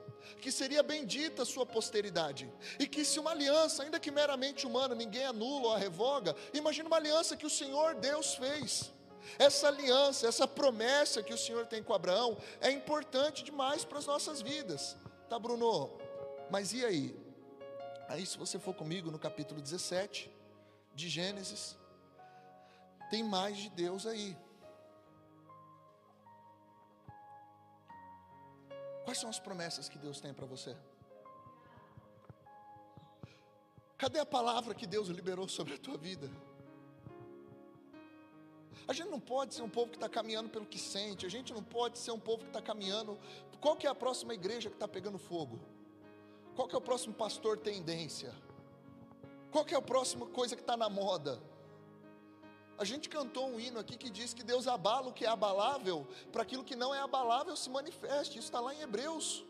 [0.40, 4.94] que seria bendita a sua posteridade, e que se uma aliança, ainda que meramente humana,
[4.94, 8.92] ninguém anula ou a revoga, imagine uma aliança que o Senhor Deus fez.
[9.38, 14.06] Essa aliança, essa promessa que o Senhor tem com Abraão é importante demais para as
[14.06, 14.96] nossas vidas.
[15.28, 15.90] Tá, Bruno?
[16.50, 17.14] Mas e aí?
[18.08, 20.30] Aí, se você for comigo no capítulo 17
[20.94, 21.76] de Gênesis,
[23.10, 24.36] tem mais de Deus aí.
[29.08, 30.76] Quais são as promessas que Deus tem para você?
[33.96, 36.30] Cadê a palavra que Deus liberou sobre a tua vida?
[38.86, 41.54] A gente não pode ser um povo que está caminhando pelo que sente, a gente
[41.54, 43.18] não pode ser um povo que está caminhando.
[43.62, 45.58] Qual que é a próxima igreja que está pegando fogo?
[46.54, 48.34] Qual que é o próximo pastor tendência?
[49.50, 51.40] Qual que é a próxima coisa que está na moda?
[52.78, 56.06] A gente cantou um hino aqui que diz que Deus abala o que é abalável,
[56.30, 58.38] para aquilo que não é abalável se manifeste.
[58.38, 59.44] Isso está lá em Hebreus.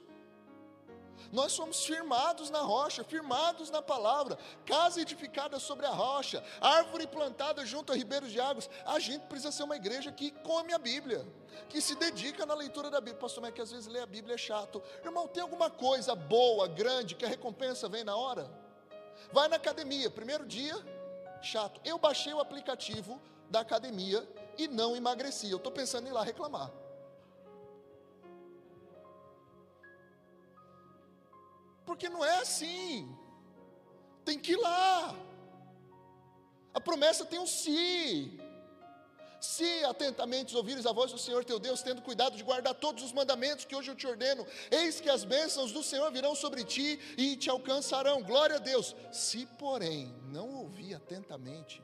[1.30, 7.66] Nós somos firmados na rocha, firmados na palavra, casa edificada sobre a rocha, árvore plantada
[7.66, 8.70] junto a ribeiros de águas.
[8.86, 11.26] A gente precisa ser uma igreja que come a Bíblia,
[11.68, 13.20] que se dedica na leitura da Bíblia.
[13.20, 14.82] Pastor, mas é que às vezes ler a Bíblia é chato.
[15.04, 18.50] Irmão, tem alguma coisa boa, grande, que a recompensa vem na hora?
[19.32, 20.76] Vai na academia, primeiro dia,
[21.42, 21.80] chato.
[21.84, 23.20] Eu baixei o aplicativo
[23.50, 25.50] da academia e não emagreci.
[25.50, 26.70] Eu estou pensando em ir lá reclamar.
[31.86, 33.16] Porque não é assim.
[34.24, 35.14] Tem que ir lá.
[36.74, 38.38] A promessa tem um si.
[39.40, 43.12] Se atentamente ouvires a voz do Senhor teu Deus, tendo cuidado de guardar todos os
[43.12, 46.98] mandamentos que hoje eu te ordeno, eis que as bênçãos do Senhor virão sobre ti
[47.16, 48.22] e te alcançarão.
[48.22, 48.96] Glória a Deus.
[49.12, 51.82] Se, porém, não ouvir atentamente,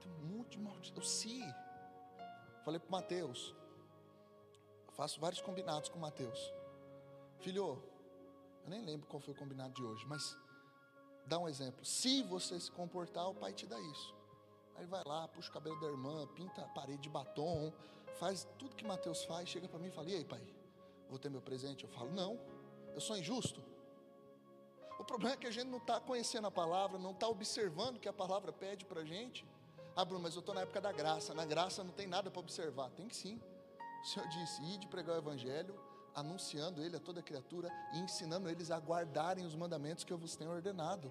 [0.00, 1.02] tem um monte de maldição.
[1.02, 1.42] Se.
[2.64, 3.54] Falei para Mateus,
[4.90, 6.52] faço vários combinados com Mateus.
[7.40, 7.82] Filho,
[8.64, 10.36] eu nem lembro qual foi o combinado de hoje, mas
[11.26, 11.84] dá um exemplo.
[11.84, 14.17] Se você se comportar, o pai te dá isso.
[14.78, 17.72] Aí vai lá, puxa o cabelo da irmã, pinta a parede de batom,
[18.18, 20.40] faz tudo que Mateus faz, chega para mim e fala: E aí, pai,
[21.10, 21.82] vou ter meu presente?
[21.82, 22.38] Eu falo: Não,
[22.94, 23.60] eu sou injusto.
[24.98, 28.00] O problema é que a gente não está conhecendo a palavra, não está observando o
[28.00, 29.44] que a palavra pede para a gente.
[29.96, 31.34] Ah, Bruno, mas eu estou na época da graça.
[31.34, 32.90] Na graça não tem nada para observar.
[32.90, 33.40] Tem que sim.
[34.02, 35.74] O Senhor disse: ide pregar o Evangelho,
[36.14, 40.36] anunciando ele a toda criatura e ensinando eles a guardarem os mandamentos que eu vos
[40.36, 41.10] tenho ordenado.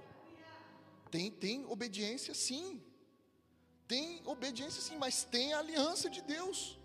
[1.12, 2.82] Tem, tem obediência sim.
[3.88, 6.78] Tem obediência sim, mas tem a aliança de Deus.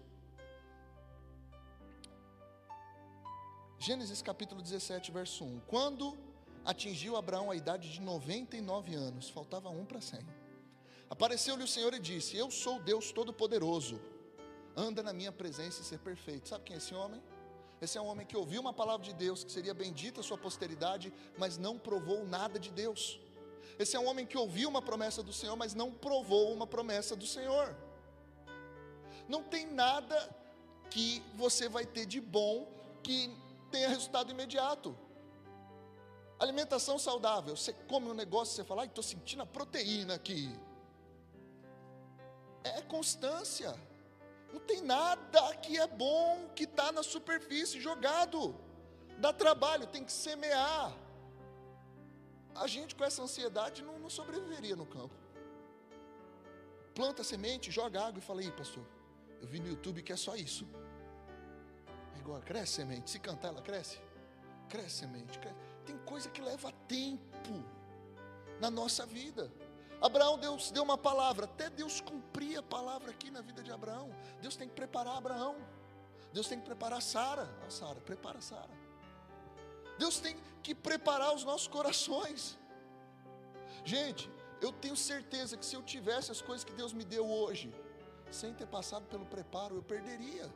[3.78, 5.60] Gênesis capítulo 17, verso 1.
[5.66, 6.16] Quando
[6.64, 10.20] atingiu Abraão a idade de 99 anos, faltava um para 100.
[11.10, 14.00] Apareceu-lhe o Senhor e disse: Eu sou Deus Todo-Poderoso,
[14.76, 16.48] anda na minha presença e ser perfeito.
[16.48, 17.20] Sabe quem é esse homem?
[17.80, 20.38] Esse é um homem que ouviu uma palavra de Deus, que seria bendita a sua
[20.38, 23.20] posteridade, mas não provou nada de Deus.
[23.78, 27.16] Esse é um homem que ouviu uma promessa do Senhor, mas não provou uma promessa
[27.16, 27.74] do Senhor.
[29.28, 30.16] Não tem nada
[30.90, 32.68] que você vai ter de bom
[33.02, 33.34] que
[33.70, 34.96] tenha resultado imediato.
[36.38, 40.54] Alimentação saudável, você come um negócio, você fala, estou sentindo a proteína aqui.
[42.64, 43.74] É constância.
[44.52, 48.54] Não tem nada que é bom que está na superfície jogado.
[49.18, 50.92] Dá trabalho, tem que semear.
[52.54, 55.14] A gente com essa ansiedade não, não sobreviveria no campo.
[56.94, 58.84] Planta semente, joga água e fala, aí pastor,
[59.40, 60.66] eu vi no YouTube que é só isso.
[62.14, 63.98] É igual, cresce semente, se cantar ela cresce.
[64.68, 65.56] Cresce semente, cresce.
[65.86, 67.64] Tem coisa que leva tempo
[68.60, 69.50] na nossa vida.
[70.00, 74.10] Abraão, Deus deu uma palavra, até Deus cumprir a palavra aqui na vida de Abraão.
[74.40, 75.56] Deus tem que preparar Abraão.
[76.32, 77.48] Deus tem que preparar Sara.
[77.68, 78.81] Sara, prepara Sara.
[80.02, 82.58] Deus tem que preparar os nossos corações.
[83.84, 84.24] Gente,
[84.60, 87.68] eu tenho certeza que se eu tivesse as coisas que Deus me deu hoje,
[88.40, 90.46] sem ter passado pelo preparo, eu perderia.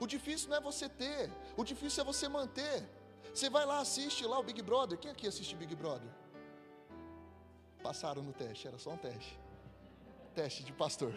[0.00, 2.78] O difícil não é você ter, o difícil é você manter.
[3.32, 4.98] Você vai lá, assiste lá o Big Brother.
[4.98, 6.10] Quem aqui assiste Big Brother?
[7.82, 9.38] Passaram no teste, era só um teste.
[10.34, 11.14] Teste de pastor.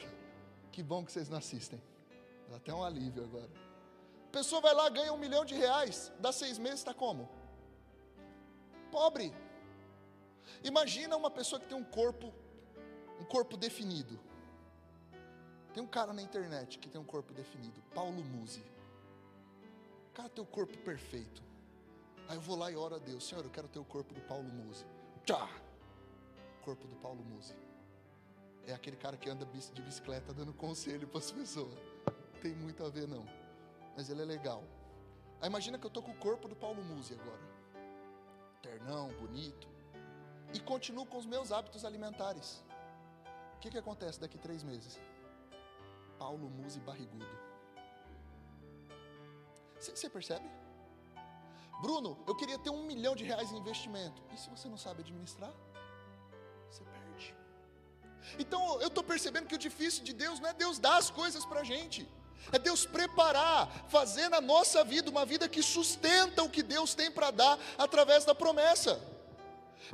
[0.71, 1.81] Que bom que vocês não assistem.
[2.49, 3.51] Dá até um alívio agora.
[4.27, 7.27] A pessoa vai lá, ganha um milhão de reais, dá seis meses, está como?
[8.91, 9.33] Pobre.
[10.63, 12.33] Imagina uma pessoa que tem um corpo,
[13.19, 14.19] um corpo definido.
[15.73, 18.63] Tem um cara na internet que tem um corpo definido, Paulo Musi.
[20.13, 21.43] Cara tem o corpo perfeito.
[22.27, 24.21] Aí eu vou lá e oro a Deus, Senhor, eu quero ter o corpo do
[24.21, 24.85] Paulo Musi.
[25.25, 25.49] Tchá!
[26.63, 27.55] Corpo do Paulo Musi.
[28.65, 31.77] É aquele cara que anda de bicicleta dando conselho para as pessoas.
[32.41, 33.25] Tem muito a ver não.
[33.95, 34.63] Mas ele é legal.
[35.41, 37.54] Aí imagina que eu tô com o corpo do Paulo Musi agora.
[38.65, 39.67] Ternão, bonito.
[40.53, 42.63] E continuo com os meus hábitos alimentares.
[43.55, 44.99] O que, que acontece daqui três meses?
[46.17, 47.35] Paulo Musi barrigudo.
[49.79, 50.49] Você percebe?
[51.81, 54.21] Bruno, eu queria ter um milhão de reais em investimento.
[54.33, 55.53] E se você não sabe administrar?
[56.69, 57.35] Você perde.
[58.39, 61.45] Então eu estou percebendo que o difícil de Deus não é Deus dar as coisas
[61.45, 62.07] para a gente,
[62.51, 67.11] é Deus preparar, fazer na nossa vida uma vida que sustenta o que Deus tem
[67.11, 68.99] para dar através da promessa.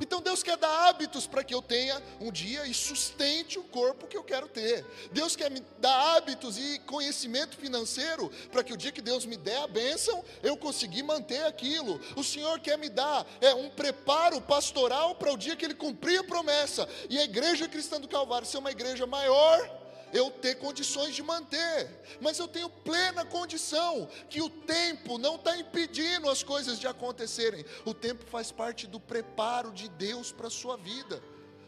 [0.00, 4.06] Então Deus quer dar hábitos para que eu tenha um dia e sustente o corpo
[4.06, 4.84] que eu quero ter.
[5.12, 9.36] Deus quer me dar hábitos e conhecimento financeiro para que o dia que Deus me
[9.36, 12.00] der a bênção, eu conseguir manter aquilo.
[12.16, 16.20] O Senhor quer me dar é, um preparo pastoral para o dia que Ele cumprir
[16.20, 16.88] a promessa.
[17.10, 19.81] E a igreja cristã do Calvário ser uma igreja maior
[20.12, 21.88] eu ter condições de manter,
[22.20, 27.64] mas eu tenho plena condição que o tempo não está impedindo as coisas de acontecerem,
[27.86, 31.22] o tempo faz parte do preparo de Deus para a sua vida.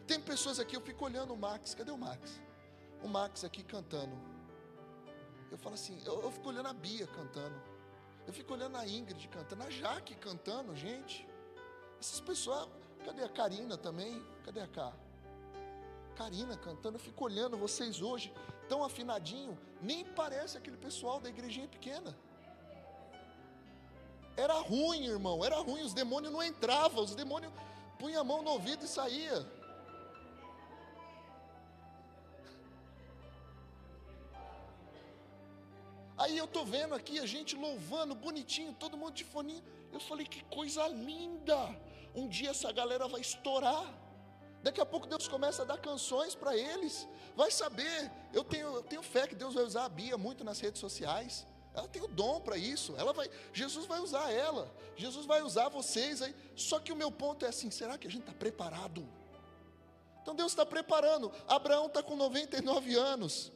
[0.06, 2.40] Tem pessoas aqui, eu fico olhando o Max, cadê o Max?
[3.02, 4.14] O Max aqui cantando.
[5.50, 7.60] Eu falo assim, eu, eu fico olhando a Bia cantando,
[8.26, 11.26] eu fico olhando a Ingrid cantando, a Jaque cantando, gente.
[11.98, 12.68] Essas pessoas,
[13.04, 14.22] cadê a Karina também?
[14.44, 14.92] Cadê a Cá?
[16.14, 18.32] Karina cantando, eu fico olhando vocês hoje,
[18.68, 22.16] tão afinadinho, nem parece aquele pessoal da igrejinha pequena.
[24.36, 27.52] Era ruim, irmão, era ruim, os demônios não entravam, os demônios
[27.98, 29.46] punham a mão no ouvido e saía.
[36.16, 39.62] Aí eu tô vendo aqui a gente louvando, bonitinho, todo mundo de foninho.
[39.92, 41.58] Eu falei, que coisa linda!
[42.14, 43.84] Um dia essa galera vai estourar.
[44.64, 47.06] Daqui a pouco Deus começa a dar canções para eles.
[47.36, 48.10] Vai saber.
[48.32, 51.46] Eu tenho, eu tenho fé que Deus vai usar a Bia muito nas redes sociais.
[51.74, 52.94] Ela tem o dom para isso.
[52.96, 54.74] Ela vai, Jesus vai usar ela.
[54.96, 56.34] Jesus vai usar vocês aí.
[56.56, 59.06] Só que o meu ponto é assim: será que a gente está preparado?
[60.22, 61.30] Então Deus está preparando.
[61.46, 63.52] Abraão está com 99 anos.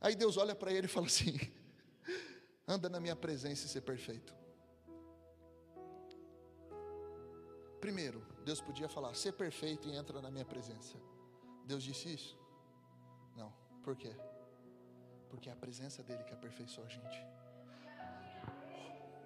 [0.00, 1.38] Aí Deus olha para ele e fala assim:
[2.66, 4.34] anda na minha presença e ser perfeito.
[7.82, 10.96] Primeiro, Deus podia falar, ser perfeito e entra na minha presença.
[11.64, 12.38] Deus disse isso?
[13.36, 13.52] Não.
[13.82, 14.14] Por quê?
[15.28, 17.26] Porque é a presença dele que aperfeiçoa a gente.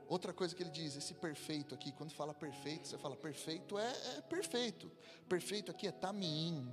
[0.06, 4.18] Outra coisa que ele diz, esse perfeito aqui, quando fala perfeito, você fala perfeito é,
[4.18, 4.90] é perfeito.
[5.28, 6.70] Perfeito aqui é tamim,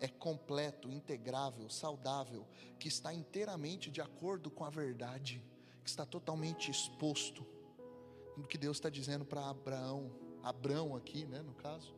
[0.00, 2.46] é completo, integrável, saudável,
[2.78, 5.42] que está inteiramente de acordo com a verdade,
[5.82, 7.46] que está totalmente exposto.
[8.36, 10.10] o que Deus está dizendo para Abraão,
[10.44, 11.94] Abraão aqui, né, no caso,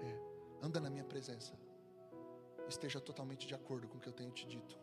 [0.00, 1.52] é: anda na minha presença,
[2.66, 4.78] esteja totalmente de acordo com o que eu tenho te dito,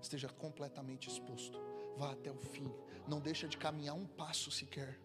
[0.00, 1.58] esteja completamente exposto,
[1.96, 2.72] vá até o fim,
[3.06, 4.98] não deixa de caminhar um passo sequer.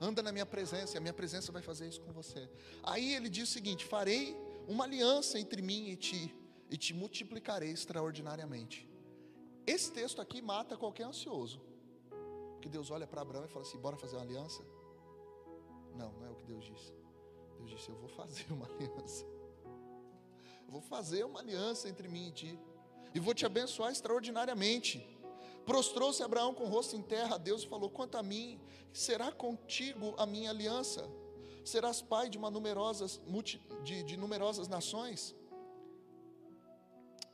[0.00, 2.48] Anda na minha presença, e a minha presença vai fazer isso com você.
[2.82, 6.34] Aí ele diz o seguinte: farei uma aliança entre mim e ti,
[6.70, 8.88] e te multiplicarei extraordinariamente.
[9.66, 11.60] Esse texto aqui mata qualquer ansioso.
[12.60, 14.64] Que Deus olha para Abraão e fala assim: bora fazer uma aliança?
[15.98, 16.92] Não, não é o que Deus disse.
[17.58, 19.26] Deus disse: eu vou fazer uma aliança.
[20.66, 22.58] Eu vou fazer uma aliança entre mim e ti.
[23.14, 25.04] E vou te abençoar extraordinariamente.
[25.66, 28.60] Prostrou-se Abraão com o rosto em terra a Deus e falou: Quanto a mim,
[28.92, 31.10] será contigo a minha aliança?
[31.64, 33.20] Serás pai de, uma numerosas,
[33.82, 35.34] de, de numerosas nações?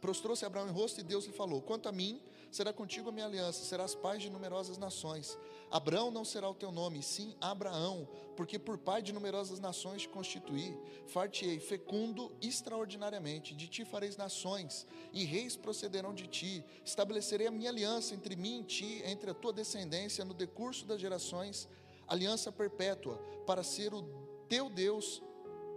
[0.01, 2.21] Prostrou-se Abraão em rosto e Deus lhe falou: Quanto a mim,
[2.55, 5.37] será contigo a minha aliança, serás pai de numerosas nações.
[5.73, 10.09] Abraão não será o teu nome, sim Abraão, porque por pai de numerosas nações te
[10.09, 10.73] constituí.
[11.09, 16.65] Far-te-ei fecundo extraordinariamente, de ti fareis nações, e reis procederão de ti.
[16.85, 21.01] Estabelecerei a minha aliança entre mim e ti, entre a tua descendência, no decurso das
[21.01, 21.69] gerações,
[22.07, 24.03] aliança perpétua, para ser o
[24.49, 25.21] teu Deus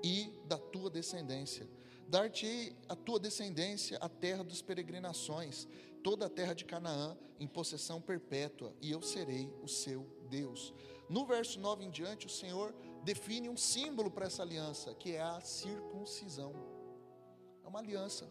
[0.03, 1.67] e da tua descendência.
[2.07, 5.67] Dar-te-ei a tua descendência a terra das peregrinações,
[6.07, 10.73] toda a terra de Canaã em possessão perpétua, e eu serei o seu Deus.
[11.09, 15.21] No verso 9 em diante, o Senhor define um símbolo para essa aliança, que é
[15.21, 16.53] a circuncisão.
[17.61, 18.25] É uma aliança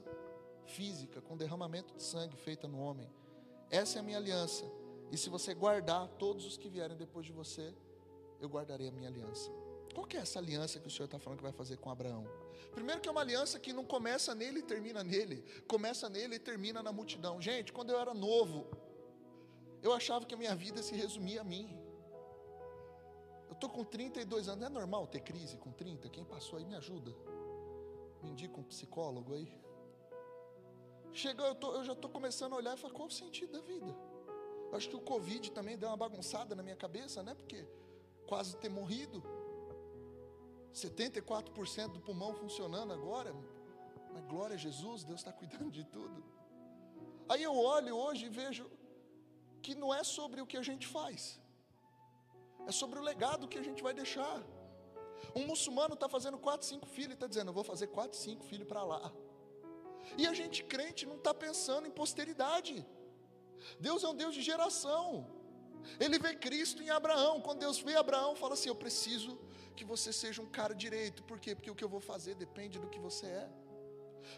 [0.65, 3.13] física, com derramamento de sangue feita no homem.
[3.71, 4.65] Essa é a minha aliança.
[5.13, 7.75] E se você guardar todos os que vierem depois de você,
[8.41, 9.51] eu guardarei a minha aliança.
[9.97, 12.29] Qual que é essa aliança que o Senhor está falando que vai fazer com Abraão?
[12.75, 16.39] Primeiro que é uma aliança que não começa nele e termina nele, começa nele e
[16.39, 17.41] termina na multidão.
[17.41, 18.67] Gente, quando eu era novo,
[19.83, 21.67] eu achava que a minha vida se resumia a mim.
[23.49, 26.11] Eu estou com 32 anos, é normal ter crise com 30?
[26.11, 27.17] Quem passou aí me ajuda.
[28.23, 29.51] Me indica um psicólogo aí.
[31.11, 33.63] Chega, eu, tô, eu já estou começando a olhar e falar, qual o sentido da
[33.63, 33.97] vida?
[34.75, 37.35] Acho que o Covid também deu uma bagunçada na minha cabeça, né?
[37.35, 37.67] Porque
[38.27, 39.25] quase ter morrido.
[40.77, 43.35] 74% do pulmão funcionando agora.
[44.13, 46.19] Mas glória a Jesus, Deus está cuidando de tudo.
[47.29, 48.65] Aí eu olho hoje e vejo
[49.65, 51.41] que não é sobre o que a gente faz,
[52.71, 54.39] é sobre o legado que a gente vai deixar.
[55.35, 58.45] Um muçulmano está fazendo quatro, cinco filhos e está dizendo: Eu vou fazer quatro, cinco
[58.45, 59.13] filhos para lá.
[60.17, 62.87] E a gente crente não está pensando em posteridade.
[63.81, 65.27] Deus é um Deus de geração.
[65.99, 67.41] Ele vê Cristo em Abraão.
[67.41, 69.39] Quando Deus vê Abraão, fala assim: Eu preciso
[69.77, 71.23] que você seja um cara direito.
[71.31, 71.55] Por quê?
[71.55, 73.49] Porque o que eu vou fazer depende do que você é.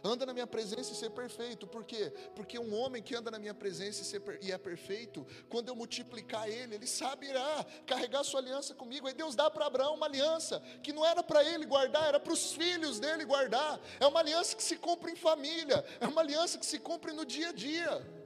[0.02, 1.66] Anda na minha presença e ser perfeito.
[1.66, 2.12] Por quê?
[2.34, 5.76] Porque um homem que anda na minha presença e, ser, e é perfeito, quando eu
[5.76, 9.06] multiplicar ele, ele saberá carregar sua aliança comigo.
[9.06, 12.32] Aí Deus dá para Abraão uma aliança que não era para ele guardar, era para
[12.32, 13.80] os filhos dele guardar.
[13.98, 17.24] É uma aliança que se cumpre em família, é uma aliança que se cumpre no
[17.24, 18.18] dia a dia.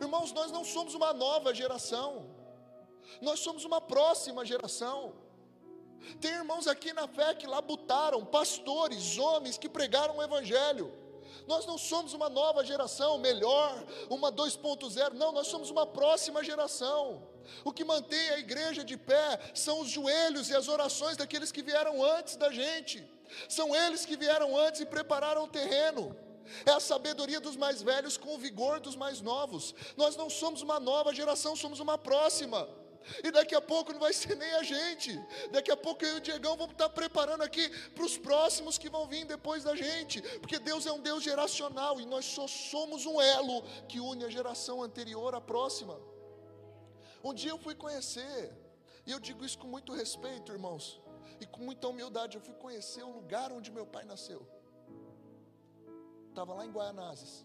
[0.00, 2.28] Irmãos, nós não somos uma nova geração,
[3.20, 5.25] nós somos uma próxima geração.
[6.20, 10.92] Tem irmãos aqui na fé que labutaram, pastores, homens que pregaram o Evangelho.
[11.46, 17.22] Nós não somos uma nova geração, melhor, uma 2.0, não, nós somos uma próxima geração.
[17.64, 21.62] O que mantém a igreja de pé são os joelhos e as orações daqueles que
[21.62, 23.08] vieram antes da gente.
[23.48, 26.16] São eles que vieram antes e prepararam o terreno.
[26.64, 29.74] É a sabedoria dos mais velhos com o vigor dos mais novos.
[29.96, 32.68] Nós não somos uma nova geração, somos uma próxima.
[33.22, 35.18] E daqui a pouco não vai ser nem a gente.
[35.50, 38.88] Daqui a pouco eu e o Diegão vamos estar preparando aqui para os próximos que
[38.88, 40.20] vão vir depois da gente.
[40.40, 44.30] Porque Deus é um Deus geracional e nós só somos um elo que une a
[44.30, 45.98] geração anterior à próxima.
[47.22, 48.54] Um dia eu fui conhecer,
[49.06, 51.00] e eu digo isso com muito respeito, irmãos,
[51.40, 52.36] e com muita humildade.
[52.36, 54.46] Eu fui conhecer o lugar onde meu pai nasceu.
[56.28, 57.44] Estava lá em Guaianazes,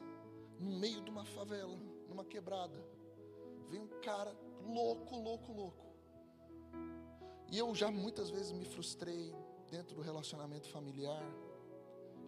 [0.59, 1.75] no meio de uma favela,
[2.07, 2.77] numa quebrada.
[3.69, 4.35] Veio um cara
[4.67, 5.85] louco, louco, louco.
[7.51, 9.35] E eu já muitas vezes me frustrei
[9.69, 11.23] dentro do relacionamento familiar.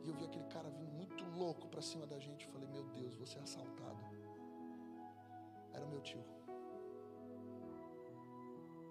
[0.04, 2.46] E eu vi aquele cara vindo muito louco para cima da gente.
[2.46, 4.04] Eu falei, meu Deus, você é assaltado.
[5.74, 6.24] Era meu tio.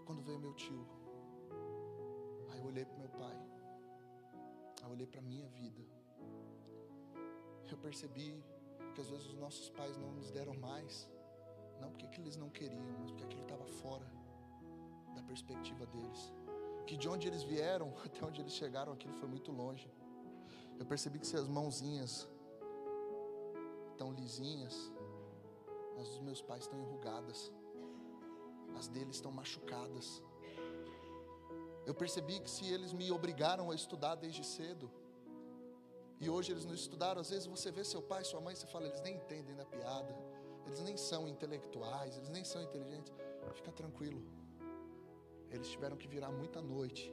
[0.06, 0.86] Quando veio meu tio,
[2.50, 3.36] aí eu olhei para meu pai.
[4.80, 5.82] Aí eu olhei para minha vida.
[7.70, 8.42] Eu percebi
[8.94, 11.08] que às vezes os nossos pais não nos deram mais
[11.82, 14.06] não porque eles não queriam, mas porque aquilo estava fora
[15.16, 16.22] da perspectiva deles.
[16.86, 19.88] Que de onde eles vieram até onde eles chegaram, aquilo foi muito longe.
[20.80, 22.12] Eu percebi que se as mãozinhas
[23.92, 24.74] estão lisinhas,
[26.00, 27.52] as dos meus pais estão enrugadas,
[28.78, 30.06] as deles estão machucadas.
[31.86, 34.90] Eu percebi que se eles me obrigaram a estudar desde cedo,
[36.20, 38.86] e hoje eles não estudaram, às vezes você vê seu pai, sua mãe, você fala,
[38.86, 40.12] eles nem entendem da piada,
[40.66, 43.12] eles nem são intelectuais, eles nem são inteligentes.
[43.54, 44.22] Fica tranquilo.
[45.50, 47.12] Eles tiveram que virar muita noite,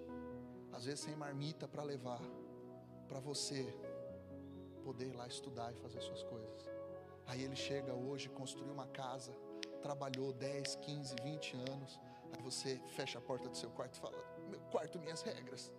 [0.71, 2.21] às vezes sem marmita para levar,
[3.07, 3.61] para você
[4.83, 6.69] poder ir lá estudar e fazer suas coisas.
[7.27, 9.35] Aí ele chega hoje, construiu uma casa,
[9.81, 11.99] trabalhou 10, 15, 20 anos.
[12.31, 15.71] Aí você fecha a porta do seu quarto e fala: Meu quarto, minhas regras.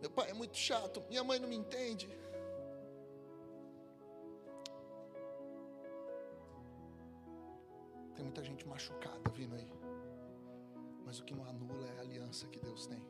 [0.00, 2.08] Meu pai é muito chato, minha mãe não me entende.
[8.24, 9.68] Tem muita gente machucada vindo aí.
[11.04, 13.06] Mas o que não anula é a aliança que Deus tem.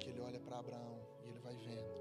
[0.00, 1.94] Que Ele olha para Abraão e ele vai vendo,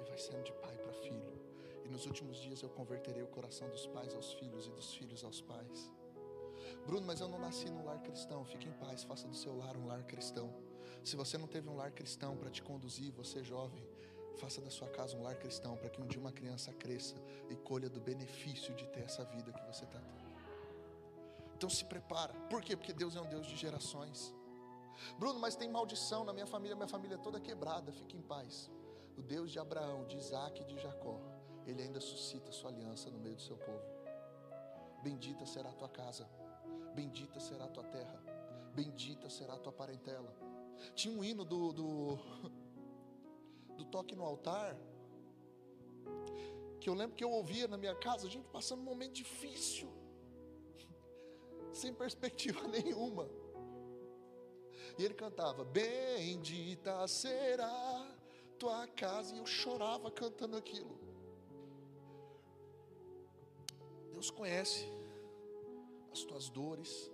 [0.00, 1.40] e vai sendo de pai para filho.
[1.84, 5.22] E nos últimos dias eu converterei o coração dos pais aos filhos e dos filhos
[5.22, 5.88] aos pais.
[6.84, 8.44] Bruno, mas eu não nasci num lar cristão.
[8.44, 10.52] Fique em paz, faça do seu lar um lar cristão.
[11.04, 13.86] Se você não teve um lar cristão para te conduzir, você jovem,
[14.38, 17.14] faça da sua casa um lar cristão para que um dia uma criança cresça
[17.48, 20.19] e colha do benefício de ter essa vida que você está tendo.
[21.60, 22.32] Então se prepara.
[22.48, 22.74] Por quê?
[22.74, 24.34] Porque Deus é um Deus de gerações.
[25.18, 27.92] Bruno, mas tem maldição na minha família, minha família é toda quebrada.
[27.92, 28.70] Fique em paz.
[29.14, 31.20] O Deus de Abraão, de Isaac e de Jacó,
[31.66, 33.84] ele ainda suscita sua aliança no meio do seu povo.
[35.02, 36.26] Bendita será a tua casa,
[36.94, 38.22] bendita será a tua terra,
[38.74, 40.34] bendita será a tua parentela.
[40.94, 42.18] Tinha um hino do, do,
[43.76, 44.74] do toque no altar,
[46.80, 49.99] que eu lembro que eu ouvia na minha casa, a gente passando um momento difícil
[51.80, 53.28] sem perspectiva nenhuma.
[54.98, 58.06] E ele cantava: Bendita será
[58.58, 59.34] tua casa.
[59.34, 60.98] E eu chorava cantando aquilo.
[64.12, 64.86] Deus conhece
[66.12, 67.10] as tuas dores,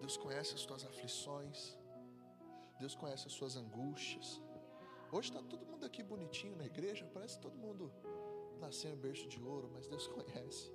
[0.00, 1.76] Deus conhece as tuas aflições,
[2.78, 4.40] Deus conhece as suas angústias.
[5.10, 7.92] Hoje está todo mundo aqui bonitinho na igreja, parece que todo mundo
[8.60, 10.70] nasceu em berço de ouro, mas Deus conhece.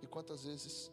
[0.00, 0.90] E quantas vezes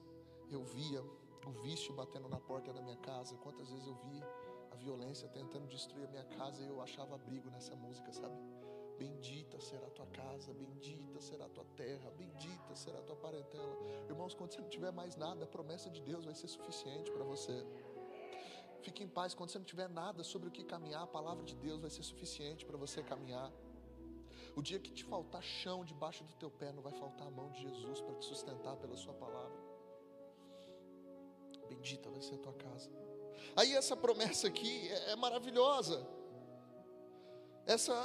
[0.53, 1.01] eu via
[1.45, 4.23] o vício batendo na porta da minha casa, quantas vezes eu vi
[4.71, 8.35] a violência tentando destruir a minha casa e eu achava abrigo nessa música, sabe?
[8.97, 13.77] Bendita será a tua casa, bendita será a tua terra, bendita será a tua parentela.
[14.07, 17.23] Irmãos, quando você não tiver mais nada, a promessa de Deus vai ser suficiente para
[17.23, 17.65] você.
[18.81, 21.55] Fique em paz, quando você não tiver nada sobre o que caminhar, a palavra de
[21.55, 23.51] Deus vai ser suficiente para você caminhar.
[24.55, 27.49] O dia que te faltar chão debaixo do teu pé, não vai faltar a mão
[27.51, 29.42] de Jesus para te sustentar pela sua palavra
[31.73, 32.89] bendita vai ser a tua casa.
[33.55, 36.05] Aí essa promessa aqui é, é maravilhosa.
[37.65, 37.95] Essa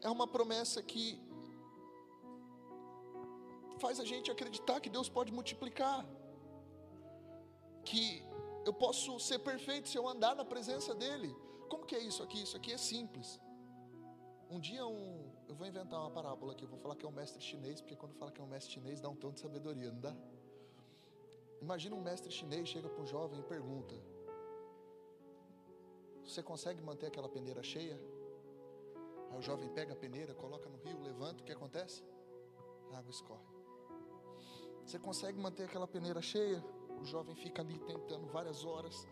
[0.00, 1.20] é uma promessa que
[3.78, 6.04] faz a gente acreditar que Deus pode multiplicar,
[7.84, 8.22] que
[8.66, 11.34] eu posso ser perfeito se eu andar na presença dEle.
[11.68, 12.42] Como que é isso aqui?
[12.42, 13.40] Isso aqui é simples.
[14.50, 17.12] Um dia um, eu vou inventar uma parábola aqui, eu vou falar que é um
[17.12, 19.92] mestre chinês, porque quando fala que é um mestre chinês dá um tom de sabedoria,
[19.92, 20.16] não dá?
[21.60, 23.94] Imagina um mestre chinês chega para um jovem e pergunta:
[26.24, 27.98] Você consegue manter aquela peneira cheia?
[29.30, 32.02] Aí o jovem pega a peneira, coloca no rio, levanta, o que acontece?
[32.92, 33.44] A água escorre.
[34.84, 36.64] Você consegue manter aquela peneira cheia?
[37.00, 39.06] O jovem fica ali tentando várias horas.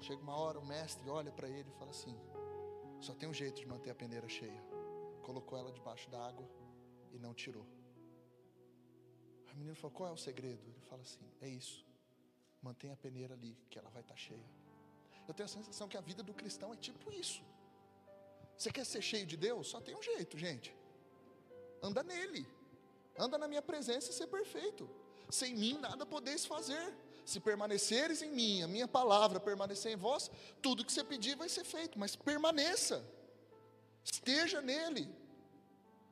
[0.00, 2.14] Chega uma hora, o mestre olha para ele e fala assim:
[3.00, 4.62] Só tem um jeito de manter a peneira cheia.
[5.22, 6.46] Colocou ela debaixo da água
[7.12, 7.66] e não tirou.
[9.56, 10.62] O menino falou: Qual é o segredo?
[10.68, 11.84] Ele fala assim: É isso.
[12.62, 14.48] Mantenha a peneira ali, que ela vai estar cheia.
[15.26, 17.42] Eu tenho a sensação que a vida do cristão é tipo isso.
[18.56, 19.68] Você quer ser cheio de Deus?
[19.68, 20.74] Só tem um jeito, gente.
[21.82, 22.46] Anda nele.
[23.18, 24.88] Anda na minha presença e ser perfeito.
[25.30, 26.94] Sem mim nada podeis fazer.
[27.24, 30.30] Se permaneceres em mim, a minha palavra permanecer em vós,
[30.62, 33.04] tudo que você pedir vai ser feito, mas permaneça.
[34.04, 35.08] Esteja nele.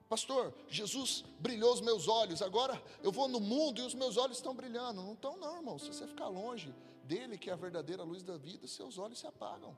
[0.08, 4.36] Pastor, Jesus brilhou os meus olhos, agora eu vou no mundo e os meus olhos
[4.36, 5.02] estão brilhando.
[5.02, 5.78] Não estão, não, irmão.
[5.78, 6.74] Se você ficar longe
[7.04, 9.76] dele, que é a verdadeira luz da vida, seus olhos se apagam.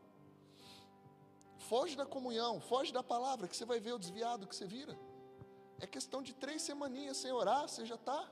[1.69, 4.99] Foge da comunhão, foge da palavra, que você vai ver o desviado que você vira.
[5.81, 8.31] É questão de três semaninhas sem orar, você já está.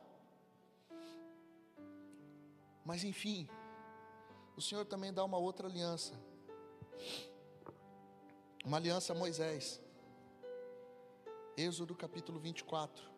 [2.85, 3.49] Mas enfim,
[4.57, 6.13] o Senhor também dá uma outra aliança.
[8.65, 9.84] Uma aliança a Moisés.
[11.57, 13.11] Êxodo capítulo 24.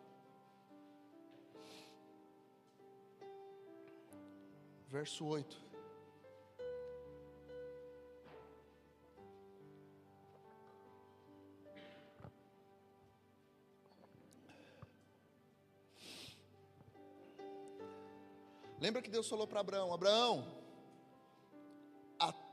[4.87, 5.67] Verso 8.
[18.79, 20.57] Lembra que Deus falou para Abraão: Abraão,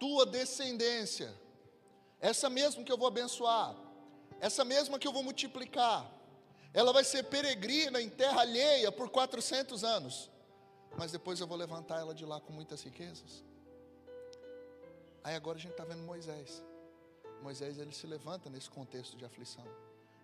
[0.05, 1.35] tua descendência,
[2.20, 3.74] essa mesma que eu vou abençoar,
[4.41, 6.11] essa mesma que eu vou multiplicar,
[6.72, 10.30] ela vai ser peregrina em terra alheia por 400 anos,
[10.99, 13.45] mas depois eu vou levantar ela de lá com muitas riquezas.
[15.22, 16.62] Aí agora a gente está vendo Moisés.
[17.43, 19.64] Moisés ele se levanta nesse contexto de aflição.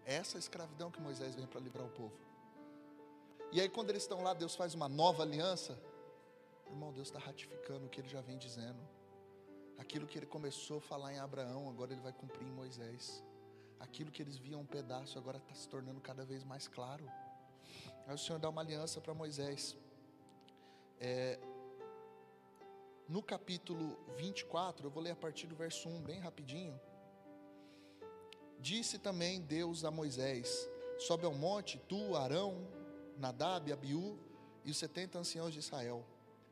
[0.05, 2.19] É essa escravidão que Moisés vem para livrar o povo.
[3.53, 5.79] E aí quando eles estão lá, Deus faz uma nova aliança.
[6.67, 8.81] Irmão, Deus está ratificando o que ele já vem dizendo.
[9.79, 13.25] Aquilo que ele começou a falar em Abraão, agora ele vai cumprir em Moisés.
[13.81, 17.05] Aquilo que eles viam um pedaço, agora está se tornando cada vez mais claro.
[18.07, 19.77] Aí o Senhor dá uma aliança para Moisés.
[21.01, 21.39] É,
[23.09, 26.79] no capítulo 24, eu vou ler a partir do verso 1, bem rapidinho.
[28.61, 30.69] Disse também Deus a Moisés:
[30.99, 32.69] Sobe ao monte, tu, Arão,
[33.17, 34.19] Nadab, Abiú
[34.65, 36.05] e os setenta anciãos de Israel,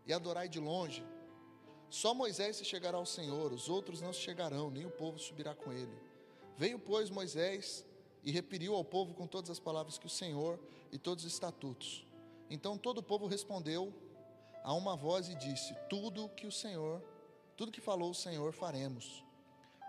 [0.06, 1.06] e adorai de longe.
[1.90, 5.54] Só Moisés se chegará ao Senhor, os outros não se chegarão, nem o povo subirá
[5.54, 6.07] com ele.
[6.59, 7.86] Veio, pois, Moisés
[8.24, 10.59] e repeliu ao povo com todas as palavras que o Senhor
[10.90, 12.04] e todos os estatutos.
[12.50, 13.94] Então todo o povo respondeu
[14.64, 17.00] a uma voz e disse: Tudo que o Senhor,
[17.56, 19.24] tudo que falou o Senhor faremos.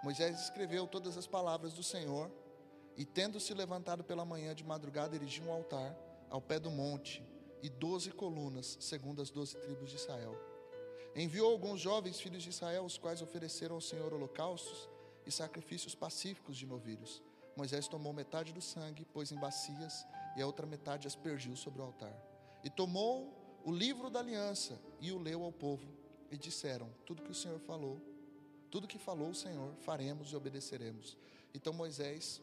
[0.04, 2.32] Moisés escreveu todas as palavras do Senhor,
[2.96, 5.98] e tendo se levantado pela manhã de madrugada, erigiu um altar
[6.30, 7.26] ao pé do monte
[7.64, 10.38] e doze colunas, segundo as doze tribos de Israel.
[11.16, 14.88] Enviou alguns jovens filhos de Israel, os quais ofereceram ao Senhor holocaustos
[15.30, 17.22] e sacrifícios pacíficos de novilhos.
[17.56, 20.06] Moisés tomou metade do sangue, pôs em bacias,
[20.36, 22.14] e a outra metade aspergiu sobre o altar.
[22.64, 25.88] E tomou o livro da aliança e o leu ao povo,
[26.32, 28.02] e disseram: Tudo que o Senhor falou,
[28.72, 31.18] tudo que falou o Senhor, faremos e obedeceremos.
[31.54, 32.42] Então Moisés,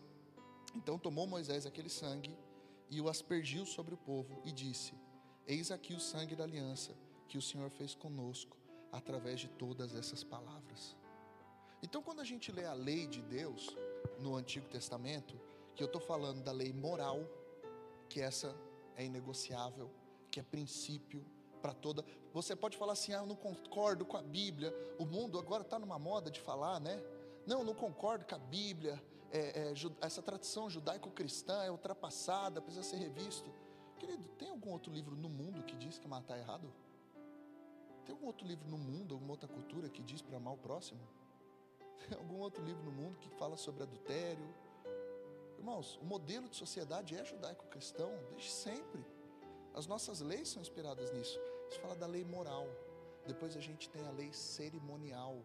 [0.75, 2.37] então tomou Moisés aquele sangue
[2.89, 4.95] e o aspergiu sobre o povo e disse:
[5.47, 6.95] Eis aqui o sangue da aliança
[7.29, 8.57] que o Senhor fez conosco
[8.93, 10.97] através de todas essas palavras.
[11.87, 13.77] Então, quando a gente lê a lei de Deus
[14.19, 15.41] no Antigo Testamento,
[15.77, 17.21] que eu estou falando da lei moral,
[18.09, 18.57] que essa
[18.97, 19.89] é inegociável,
[20.29, 21.25] que é princípio
[21.63, 22.05] para toda.
[22.33, 24.75] Você pode falar assim: ah, eu não concordo com a Bíblia.
[24.99, 27.01] O mundo agora está numa moda de falar, né?
[27.47, 29.01] Não, não concordo com a Bíblia.
[29.31, 33.49] É, é, essa tradição judaico-cristã é ultrapassada, precisa ser revisto.
[33.97, 36.69] Querido, tem algum outro livro no mundo que diz que matar é errado?
[38.05, 41.01] Tem algum outro livro no mundo, alguma outra cultura que diz para amar o próximo?
[42.19, 44.47] Algum outro livro no mundo que fala sobre adultério?
[45.59, 49.05] Irmãos, o modelo de sociedade é judaico-cristão desde sempre.
[49.75, 51.39] As nossas leis são inspiradas nisso.
[51.71, 52.67] Isso fala da lei moral.
[53.27, 55.43] Depois a gente tem a lei cerimonial.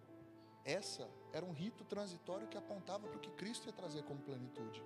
[0.64, 4.84] Essa era um rito transitório que apontava para o que Cristo ia trazer como plenitude.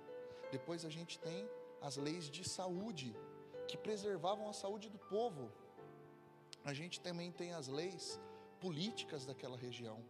[0.50, 1.48] Depois a gente tem
[1.82, 3.14] as leis de saúde,
[3.68, 5.52] que preservavam a saúde do povo.
[6.64, 8.18] A gente também tem as leis
[8.58, 10.02] políticas daquela região,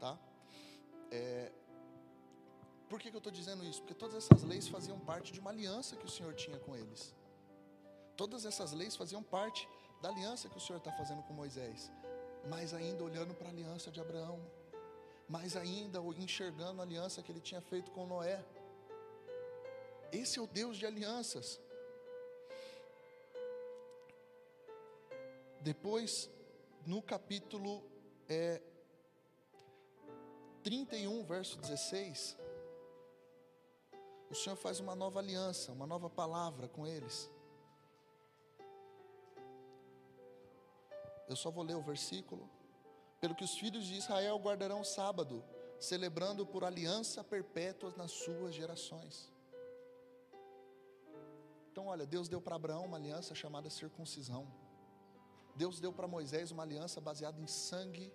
[0.00, 0.18] tá?
[1.16, 1.52] É,
[2.88, 3.80] por que, que eu estou dizendo isso?
[3.82, 7.14] Porque todas essas leis faziam parte de uma aliança que o Senhor tinha com eles.
[8.16, 9.68] Todas essas leis faziam parte
[10.02, 11.90] da aliança que o Senhor está fazendo com Moisés,
[12.48, 14.38] mais ainda olhando para a aliança de Abraão,
[15.28, 18.44] mais ainda enxergando a aliança que ele tinha feito com Noé.
[20.12, 21.60] Esse é o Deus de alianças.
[25.60, 26.30] Depois,
[26.84, 27.82] no capítulo
[28.28, 28.60] é,
[30.64, 32.38] 31, verso 16,
[34.30, 37.30] o Senhor faz uma nova aliança, uma nova palavra com eles.
[41.28, 42.48] Eu só vou ler o versículo.
[43.20, 45.44] Pelo que os filhos de Israel guardarão o sábado,
[45.78, 49.30] celebrando por aliança perpétua nas suas gerações.
[51.70, 54.46] Então, olha, Deus deu para Abraão uma aliança chamada circuncisão.
[55.54, 58.12] Deus deu para Moisés uma aliança baseada em sangue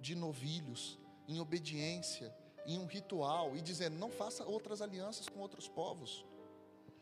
[0.00, 0.98] de novilhos,
[1.28, 2.34] em obediência,
[2.66, 6.24] em um ritual, e dizendo: não faça outras alianças com outros povos.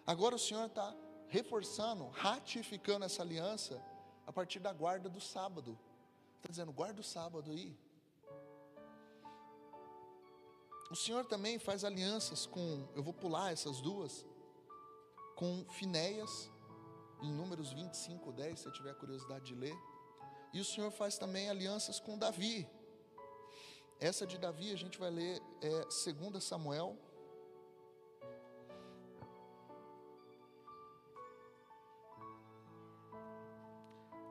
[0.07, 0.95] Agora o Senhor está
[1.29, 3.83] reforçando, ratificando essa aliança
[4.27, 5.79] a partir da guarda do sábado.
[6.37, 7.77] Está dizendo, guarda o sábado aí.
[10.91, 14.25] O Senhor também faz alianças com, eu vou pular essas duas,
[15.37, 16.51] com Finéias,
[17.21, 19.77] em Números 25, 10, se você tiver curiosidade de ler.
[20.53, 22.67] E o Senhor faz também alianças com Davi.
[24.01, 26.97] Essa de Davi a gente vai ler é, 2 Samuel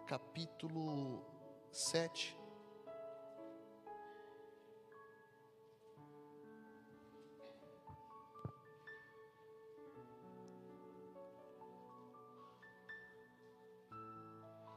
[0.08, 1.22] capítulo
[1.70, 2.40] 7.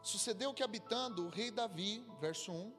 [0.03, 2.74] Sucedeu que habitando o rei Davi, verso 1,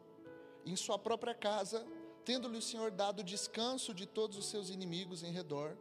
[0.65, 1.87] em sua própria casa,
[2.23, 5.75] Tendo-lhe o Senhor dado descanso de todos os seus inimigos em redor,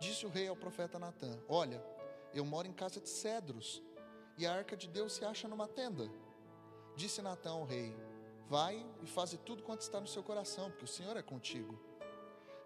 [0.00, 1.82] disse o rei ao profeta Natã: Olha,
[2.34, 3.82] eu moro em casa de cedros,
[4.36, 6.10] e a arca de Deus se acha numa tenda.
[6.96, 7.96] Disse Natã ao rei:
[8.48, 11.78] Vai e faze tudo quanto está no seu coração, porque o Senhor é contigo.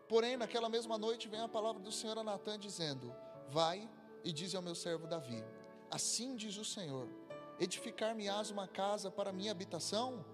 [0.08, 3.14] Porém, naquela mesma noite vem a palavra do Senhor a Natã, dizendo:
[3.48, 3.88] Vai
[4.24, 5.44] e diz ao meu servo Davi:
[5.90, 7.08] Assim diz o Senhor:
[7.58, 10.24] Edificar-me-ás uma casa para minha habitação?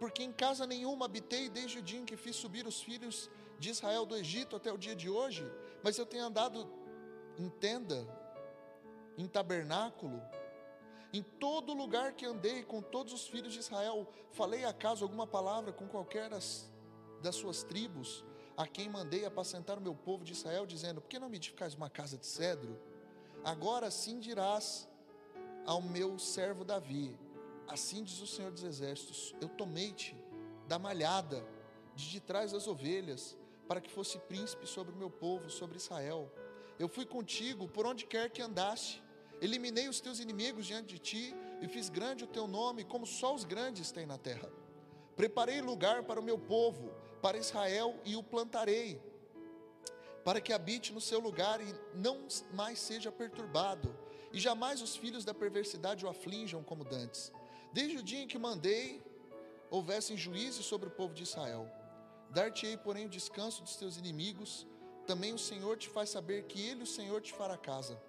[0.00, 3.68] Porque em casa nenhuma habitei desde o dia em que fiz subir os filhos de
[3.68, 5.44] Israel do Egito até o dia de hoje,
[5.84, 6.66] mas eu tenho andado
[7.38, 8.08] em tenda,
[9.18, 10.20] em tabernáculo,
[11.12, 15.70] em todo lugar que andei com todos os filhos de Israel, falei acaso alguma palavra
[15.70, 16.70] com qualquer das,
[17.20, 18.24] das suas tribos,
[18.56, 21.74] a quem mandei apacentar o meu povo de Israel, dizendo: Por que não me edificais
[21.74, 22.80] uma casa de cedro?
[23.44, 24.88] Agora sim dirás
[25.66, 27.18] ao meu servo Davi:
[27.70, 30.16] Assim diz o Senhor dos Exércitos: Eu tomei-te
[30.66, 31.46] da malhada,
[31.94, 33.36] de de trás das ovelhas,
[33.68, 36.30] para que fosse príncipe sobre o meu povo, sobre Israel.
[36.78, 39.02] Eu fui contigo por onde quer que andaste
[39.40, 43.34] Eliminei os teus inimigos diante de ti e fiz grande o teu nome, como só
[43.34, 44.50] os grandes têm na terra.
[45.16, 46.92] Preparei lugar para o meu povo,
[47.22, 49.00] para Israel, e o plantarei,
[50.24, 53.94] para que habite no seu lugar e não mais seja perturbado,
[54.30, 57.32] e jamais os filhos da perversidade o aflinjam como dantes.
[57.72, 59.02] Desde o dia em que mandei,
[59.70, 61.70] houvessem juízes sobre o povo de Israel.
[62.30, 64.66] Dar-te-ei, porém, o descanso dos teus inimigos,
[65.06, 68.00] também o Senhor te faz saber que Ele, o Senhor, te fará casa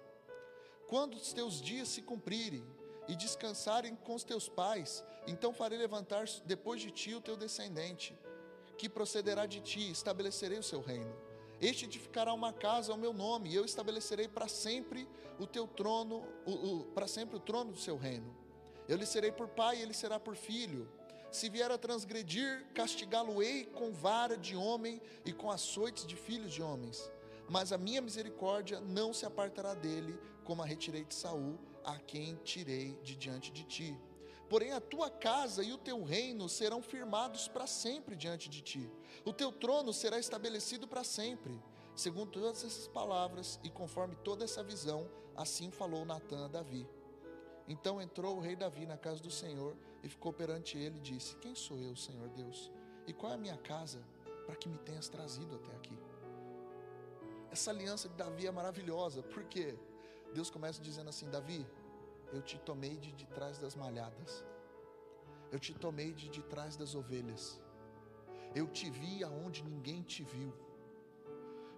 [0.92, 2.62] quando os teus dias se cumprirem
[3.08, 8.14] e descansarem com os teus pais, então farei levantar depois de ti o teu descendente,
[8.76, 11.10] que procederá de ti, estabelecerei o seu reino.
[11.62, 15.08] Este edificará uma casa ao meu nome, e eu estabelecerei para sempre
[15.38, 16.26] o teu trono,
[16.94, 18.41] para sempre o trono do seu reino.
[18.88, 20.88] Eu lhe serei por pai, e ele será por filho.
[21.30, 26.62] Se vier a transgredir, castigá-lo-ei com vara de homem e com açoites de filhos de
[26.62, 27.10] homens.
[27.48, 32.36] Mas a minha misericórdia não se apartará dele, como a retirei de Saul, a quem
[32.44, 33.98] tirei de diante de ti.
[34.48, 38.90] Porém, a tua casa e o teu reino serão firmados para sempre diante de ti.
[39.24, 41.58] O teu trono será estabelecido para sempre.
[41.96, 46.86] Segundo todas essas palavras e conforme toda essa visão, assim falou Natã a Davi.
[47.68, 51.36] Então entrou o rei Davi na casa do Senhor e ficou perante ele e disse:
[51.36, 52.70] Quem sou eu, Senhor Deus?
[53.06, 54.00] E qual é a minha casa
[54.46, 55.96] para que me tenhas trazido até aqui?
[57.50, 59.76] Essa aliança de Davi é maravilhosa, por quê?
[60.34, 61.66] Deus começa dizendo assim: Davi,
[62.32, 64.44] eu te tomei de, de trás das malhadas,
[65.50, 67.60] eu te tomei de, de trás das ovelhas,
[68.54, 70.52] eu te vi aonde ninguém te viu.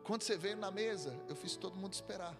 [0.04, 2.36] Quando você veio na mesa, eu fiz todo mundo esperar,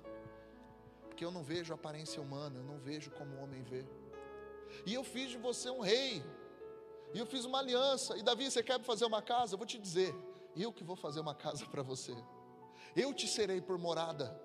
[1.14, 3.86] porque eu não vejo aparência humana, eu não vejo como o homem vê.
[4.84, 6.20] E eu fiz de você um rei,
[7.14, 8.16] e eu fiz uma aliança.
[8.16, 9.54] E Davi, você quer fazer uma casa?
[9.54, 10.12] Eu vou te dizer,
[10.56, 12.12] eu que vou fazer uma casa para você.
[12.96, 14.36] Eu te serei por morada.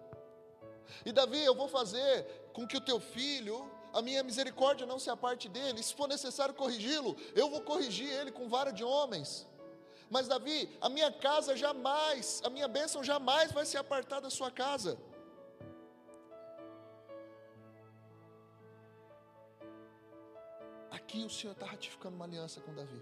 [1.03, 5.09] E Davi, eu vou fazer com que o teu filho, a minha misericórdia não se
[5.09, 9.47] aparte dele, se for necessário corrigi-lo, eu vou corrigir ele com vara de homens.
[10.07, 14.51] Mas Davi, a minha casa jamais, a minha bênção jamais vai se apartar da sua
[14.51, 14.99] casa.
[21.09, 23.01] Aqui o Senhor está ratificando uma aliança com Davi.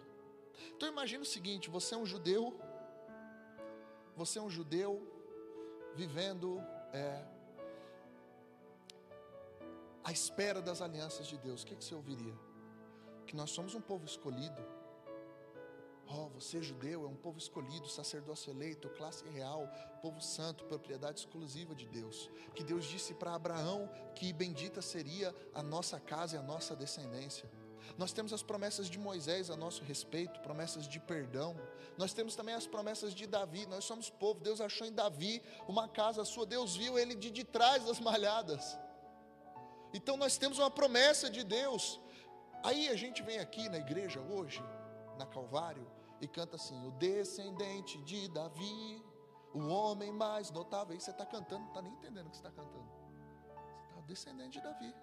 [0.74, 2.58] Então imagine o seguinte: você é um judeu,
[4.16, 5.06] você é um judeu
[5.94, 6.58] vivendo
[6.94, 7.22] é,
[10.06, 12.34] à espera das alianças de Deus, o que, que você ouviria?
[13.26, 14.66] Que nós somos um povo escolhido.
[16.10, 19.70] Oh, você judeu é um povo escolhido, sacerdócio eleito, classe real,
[20.02, 22.32] povo santo, propriedade exclusiva de Deus.
[22.56, 27.52] Que Deus disse para Abraão que bendita seria a nossa casa e a nossa descendência.
[27.98, 31.56] Nós temos as promessas de Moisés a nosso respeito, promessas de perdão.
[31.98, 33.66] Nós temos também as promessas de Davi.
[33.66, 34.40] Nós somos povo.
[34.40, 36.46] Deus achou em Davi uma casa sua.
[36.46, 38.78] Deus viu ele de, de trás das malhadas.
[39.94, 42.00] Então nós temos uma promessa de Deus.
[42.64, 44.62] Aí a gente vem aqui na igreja hoje,
[45.18, 49.04] na Calvário, e canta assim: O descendente de Davi,
[49.54, 50.94] o homem mais notável.
[50.94, 52.86] Aí você está cantando, não está nem entendendo o que você está cantando.
[52.86, 54.94] Você está o descendente de Davi.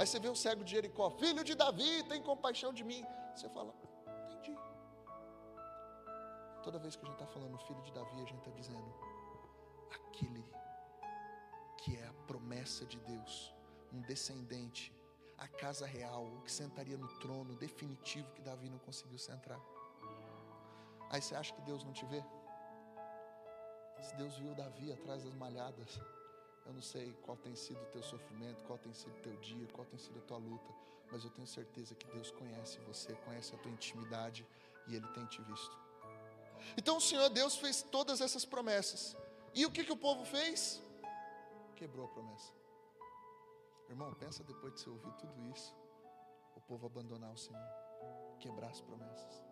[0.00, 3.04] Aí você vê o cego de Jericó, filho de Davi, tem compaixão de mim.
[3.34, 3.74] Você fala,
[4.24, 4.56] entendi.
[6.62, 8.94] Toda vez que a gente está falando filho de Davi, a gente está dizendo,
[9.98, 10.42] aquele
[11.76, 13.54] que é a promessa de Deus
[13.92, 14.90] um descendente,
[15.36, 19.60] a casa real, que sentaria no trono definitivo que Davi não conseguiu sentar.
[21.10, 22.24] Aí você acha que Deus não te vê?
[24.00, 26.00] Se Deus viu Davi atrás das malhadas,
[26.70, 29.66] eu não sei qual tem sido o teu sofrimento, qual tem sido o teu dia,
[29.72, 30.72] qual tem sido a tua luta,
[31.10, 34.46] mas eu tenho certeza que Deus conhece você, conhece a tua intimidade
[34.86, 35.76] e Ele tem te visto.
[36.76, 39.16] Então o Senhor Deus fez todas essas promessas.
[39.52, 40.80] E o que, que o povo fez?
[41.74, 42.52] Quebrou a promessa.
[43.88, 45.74] Irmão, pensa depois de você ouvir tudo isso,
[46.54, 47.68] o povo abandonar o Senhor,
[48.38, 49.42] quebrar as promessas.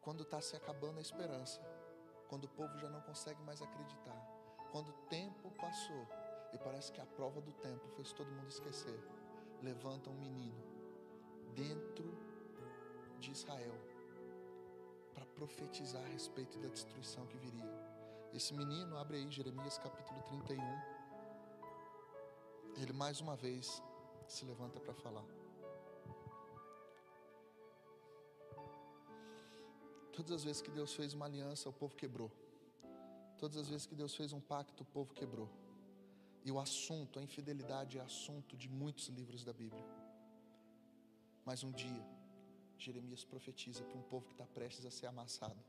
[0.00, 1.60] Quando está se acabando a esperança,
[2.28, 4.37] quando o povo já não consegue mais acreditar,
[4.70, 6.06] quando o tempo passou
[6.52, 8.98] e parece que a prova do tempo fez todo mundo esquecer,
[9.62, 10.62] levanta um menino
[11.54, 12.16] dentro
[13.18, 13.74] de Israel
[15.14, 17.98] para profetizar a respeito da destruição que viria.
[18.32, 20.62] Esse menino, abre aí Jeremias capítulo 31.
[22.76, 23.82] Ele mais uma vez
[24.28, 25.24] se levanta para falar.
[30.12, 32.30] Todas as vezes que Deus fez uma aliança, o povo quebrou.
[33.38, 35.48] Todas as vezes que Deus fez um pacto, o povo quebrou.
[36.44, 39.84] E o assunto, a infidelidade é assunto de muitos livros da Bíblia.
[41.44, 42.04] Mas um dia,
[42.76, 45.62] Jeremias profetiza para um povo que está prestes a ser amassado.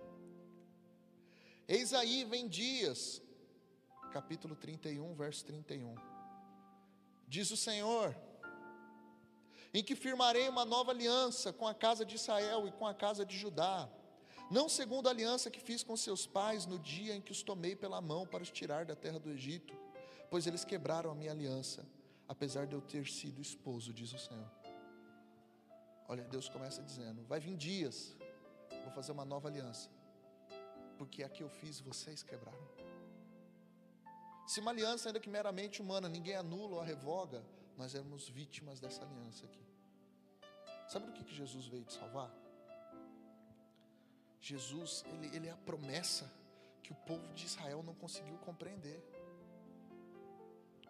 [1.67, 3.21] Eis aí vem dias,
[4.11, 5.95] capítulo 31, verso 31.
[7.27, 8.15] Diz o Senhor:
[9.73, 13.25] em que firmarei uma nova aliança com a casa de Israel e com a casa
[13.25, 13.87] de Judá,
[14.49, 17.75] não segundo a aliança que fiz com seus pais no dia em que os tomei
[17.75, 19.75] pela mão para os tirar da terra do Egito,
[20.29, 21.87] pois eles quebraram a minha aliança,
[22.27, 24.51] apesar de eu ter sido esposo, diz o Senhor.
[26.07, 28.15] Olha, Deus começa dizendo: vai vir dias,
[28.83, 29.89] vou fazer uma nova aliança,
[30.97, 32.67] porque a que eu fiz vocês quebraram.
[34.47, 37.45] Se uma aliança, ainda que meramente humana, ninguém anula ou a revoga,
[37.77, 39.63] nós éramos vítimas dessa aliança aqui.
[40.87, 42.31] Sabe do que, Jesus veio te salvar?
[44.41, 46.31] Jesus, ele, ele é a promessa
[46.81, 49.03] que o povo de Israel não conseguiu compreender.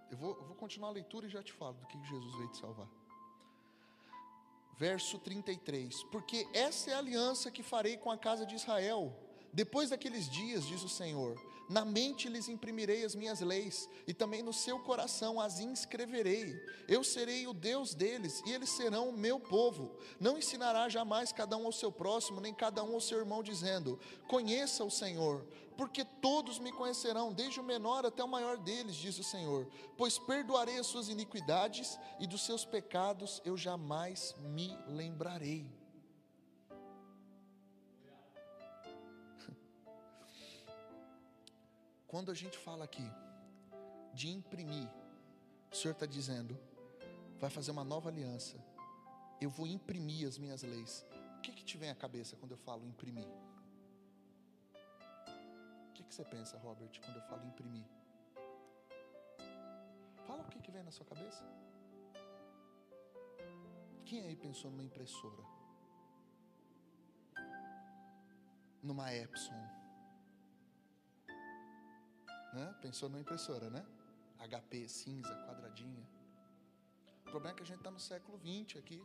[0.09, 2.49] Eu vou, eu vou continuar a leitura e já te falo do que Jesus veio
[2.49, 2.87] te salvar.
[4.77, 9.13] Verso 33: Porque essa é a aliança que farei com a casa de Israel
[9.51, 11.35] depois daqueles dias, diz o Senhor,
[11.69, 16.59] na mente lhes imprimirei as minhas leis, e também no seu coração as inscreverei.
[16.87, 19.95] Eu serei o Deus deles, e eles serão o meu povo.
[20.19, 23.99] Não ensinará jamais cada um ao seu próximo, nem cada um ao seu irmão, dizendo:
[24.27, 25.45] Conheça o Senhor,
[25.77, 29.67] porque todos me conhecerão, desde o menor até o maior deles, diz o Senhor.
[29.95, 35.78] Pois perdoarei as suas iniquidades, e dos seus pecados eu jamais me lembrarei.
[42.09, 43.07] Quando a gente fala aqui
[44.15, 44.89] de imprimir,
[45.71, 46.59] o Senhor está dizendo,
[47.37, 48.57] vai fazer uma nova aliança,
[49.39, 51.05] eu vou imprimir as minhas leis.
[51.37, 53.27] O que, que te vem à cabeça quando eu falo imprimir?
[55.89, 57.85] O que, que você pensa, Robert, quando eu falo imprimir?
[60.25, 61.43] Fala o que, que vem na sua cabeça.
[64.03, 65.43] Quem aí pensou numa impressora?
[68.81, 69.78] Numa Epson?
[72.53, 72.75] Né?
[72.81, 73.85] Pensou numa impressora, né?
[74.39, 76.07] HP cinza, quadradinha.
[77.21, 79.03] O problema é que a gente está no século XX aqui.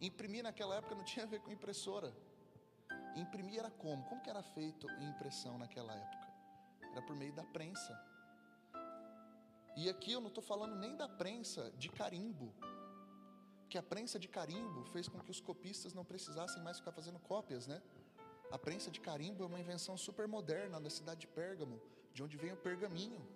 [0.00, 2.12] Imprimir naquela época não tinha a ver com impressora.
[3.14, 4.04] Imprimir era como?
[4.08, 6.28] Como que era feito impressão naquela época?
[6.90, 7.92] Era por meio da prensa.
[9.76, 12.52] E aqui eu não estou falando nem da prensa de carimbo,
[13.70, 17.18] que a prensa de carimbo fez com que os copistas não precisassem mais ficar fazendo
[17.18, 17.80] cópias, né?
[18.52, 21.80] A prensa de carimbo é uma invenção super moderna da cidade de Pérgamo,
[22.12, 23.26] de onde vem o pergaminho.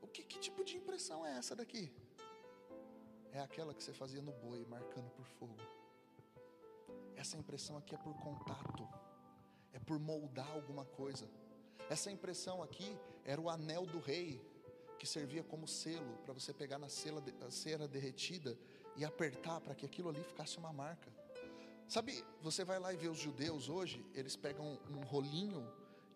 [0.00, 1.92] O que, que tipo de impressão é essa daqui?
[3.30, 5.60] É aquela que você fazia no boi, marcando por fogo.
[7.16, 8.88] Essa impressão aqui é por contato,
[9.74, 11.28] é por moldar alguma coisa.
[11.90, 14.40] Essa impressão aqui era o anel do rei,
[14.98, 18.58] que servia como selo para você pegar na cera derretida
[18.96, 21.12] e apertar para que aquilo ali ficasse uma marca.
[21.88, 25.66] Sabe, você vai lá e vê os judeus hoje, eles pegam um rolinho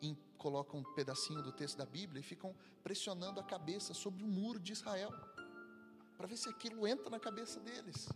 [0.02, 2.54] e colocam um pedacinho do texto da Bíblia e ficam
[2.84, 5.10] pressionando a cabeça sobre o muro de Israel,
[6.18, 8.06] para ver se aquilo entra na cabeça deles.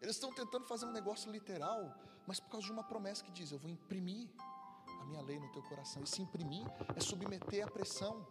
[0.00, 1.94] Eles estão tentando fazer um negócio literal,
[2.26, 4.30] mas por causa de uma promessa que diz: Eu vou imprimir
[4.98, 6.02] a minha lei no teu coração.
[6.02, 8.26] E se imprimir é submeter à pressão,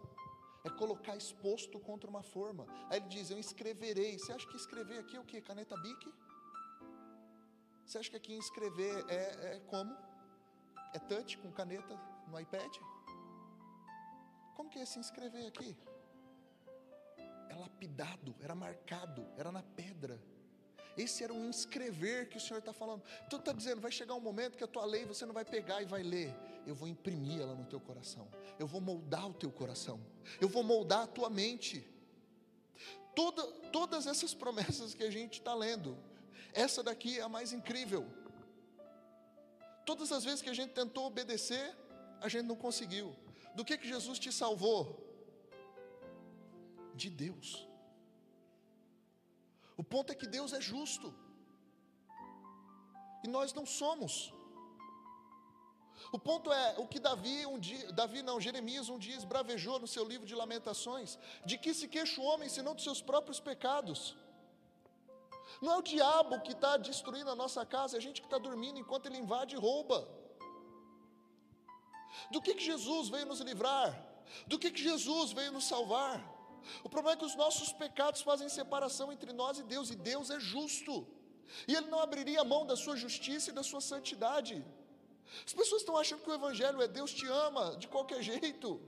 [0.64, 2.66] é colocar exposto contra uma forma.
[2.90, 4.18] Aí ele diz: Eu escreverei.
[4.18, 5.40] Você acha que escrever aqui é o que?
[5.40, 6.12] Caneta bique?
[7.86, 9.96] Você acha que aqui escrever é, é como?
[10.92, 12.76] É touch com caneta no iPad?
[14.56, 15.76] Como que é se inscrever aqui?
[17.48, 20.20] É lapidado, era marcado, era na pedra.
[20.96, 23.04] Esse era o inscrever que o Senhor está falando.
[23.24, 25.80] Então está dizendo, vai chegar um momento que a tua lei você não vai pegar
[25.80, 26.34] e vai ler.
[26.66, 28.28] Eu vou imprimir ela no teu coração.
[28.58, 30.00] Eu vou moldar o teu coração.
[30.40, 31.86] Eu vou moldar a tua mente.
[33.14, 35.96] Toda, todas essas promessas que a gente está lendo,
[36.64, 38.02] essa daqui é a mais incrível.
[39.88, 41.66] Todas as vezes que a gente tentou obedecer,
[42.20, 43.08] a gente não conseguiu.
[43.54, 44.80] Do que que Jesus te salvou?
[47.02, 47.48] De Deus.
[49.76, 51.08] O ponto é que Deus é justo.
[53.24, 54.14] E nós não somos.
[56.16, 59.88] O ponto é o que Davi um dia, Davi não, Jeremias um dia esbravejou no
[59.94, 64.16] seu livro de Lamentações, de que se queixa o homem senão dos seus próprios pecados.
[65.60, 68.38] Não é o diabo que está destruindo a nossa casa, é a gente que está
[68.38, 70.06] dormindo enquanto ele invade e rouba.
[72.30, 73.90] Do que, que Jesus veio nos livrar?
[74.46, 76.16] Do que, que Jesus veio nos salvar?
[76.82, 80.30] O problema é que os nossos pecados fazem separação entre nós e Deus, e Deus
[80.30, 81.06] é justo,
[81.66, 84.64] e Ele não abriria mão da sua justiça e da sua santidade.
[85.44, 88.80] As pessoas estão achando que o Evangelho é Deus te ama de qualquer jeito.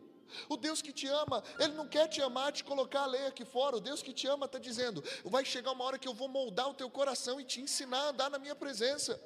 [0.48, 3.44] O Deus que te ama, Ele não quer te amar, te colocar a lei aqui
[3.44, 3.76] fora.
[3.76, 6.68] O Deus que te ama está dizendo: vai chegar uma hora que eu vou moldar
[6.68, 9.20] o teu coração e te ensinar a andar na minha presença.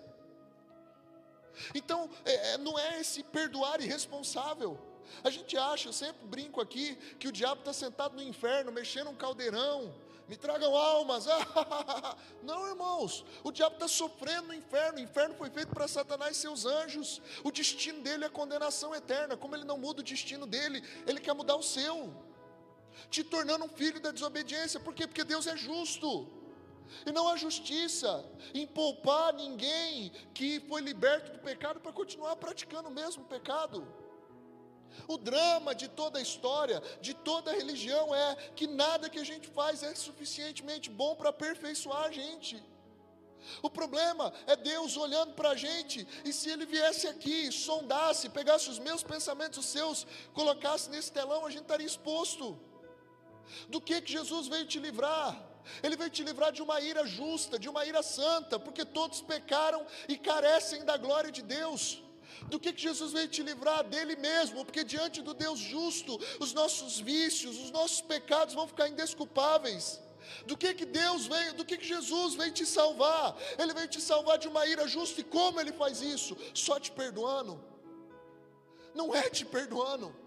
[1.74, 4.78] Então, é, é não é esse perdoar irresponsável.
[5.22, 9.10] A gente acha, eu sempre brinco aqui, que o diabo está sentado no inferno, mexendo
[9.10, 9.94] um caldeirão,
[10.28, 11.26] me tragam almas.
[12.42, 14.98] Não, irmãos, o diabo está sofrendo no inferno.
[14.98, 17.20] O inferno foi feito para Satanás e seus anjos.
[17.42, 19.36] O destino dele é condenação eterna.
[19.36, 22.14] Como ele não muda o destino dele, ele quer mudar o seu,
[23.10, 24.80] te tornando um filho da desobediência.
[24.80, 25.06] Por quê?
[25.06, 26.28] Porque Deus é justo.
[27.06, 32.88] E não há justiça em poupar ninguém que foi liberto do pecado para continuar praticando
[32.88, 33.86] o mesmo pecado.
[35.06, 39.24] O drama de toda a história, de toda a religião é que nada que a
[39.24, 42.62] gente faz é suficientemente bom para aperfeiçoar a gente.
[43.60, 48.70] O problema é Deus olhando para a gente, e se Ele viesse aqui, sondasse, pegasse
[48.70, 52.58] os meus pensamentos, os seus, colocasse nesse telão, a gente estaria exposto.
[53.68, 55.50] Do que que Jesus veio te livrar?
[55.82, 59.84] Ele veio te livrar de uma ira justa, de uma ira santa, porque todos pecaram
[60.08, 62.01] e carecem da glória de Deus.
[62.48, 63.84] Do que, que Jesus veio te livrar?
[63.84, 68.88] Dele mesmo, porque diante do Deus justo, os nossos vícios, os nossos pecados vão ficar
[68.88, 70.00] indesculpáveis.
[70.46, 73.36] Do que que Deus veio, do que que Jesus veio te salvar?
[73.58, 76.36] Ele veio te salvar de uma ira justa, e como ele faz isso?
[76.54, 77.62] Só te perdoando.
[78.94, 80.21] Não é te perdoando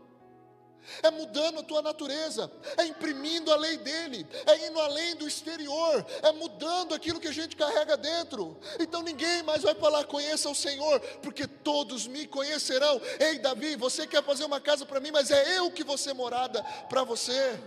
[1.01, 6.05] é mudando a tua natureza, é imprimindo a lei dele, é indo além do exterior,
[6.21, 8.57] é mudando aquilo que a gente carrega dentro.
[8.79, 13.01] Então ninguém mais vai falar, conheça o Senhor, porque todos me conhecerão.
[13.19, 16.13] Ei, Davi, você quer fazer uma casa para mim, mas é eu que vou ser
[16.13, 17.59] morada para você.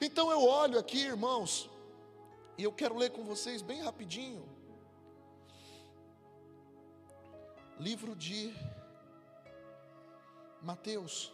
[0.00, 1.70] Então eu olho aqui, irmãos,
[2.58, 4.48] e eu quero ler com vocês bem rapidinho.
[7.78, 8.54] Livro de
[10.62, 11.32] Mateus.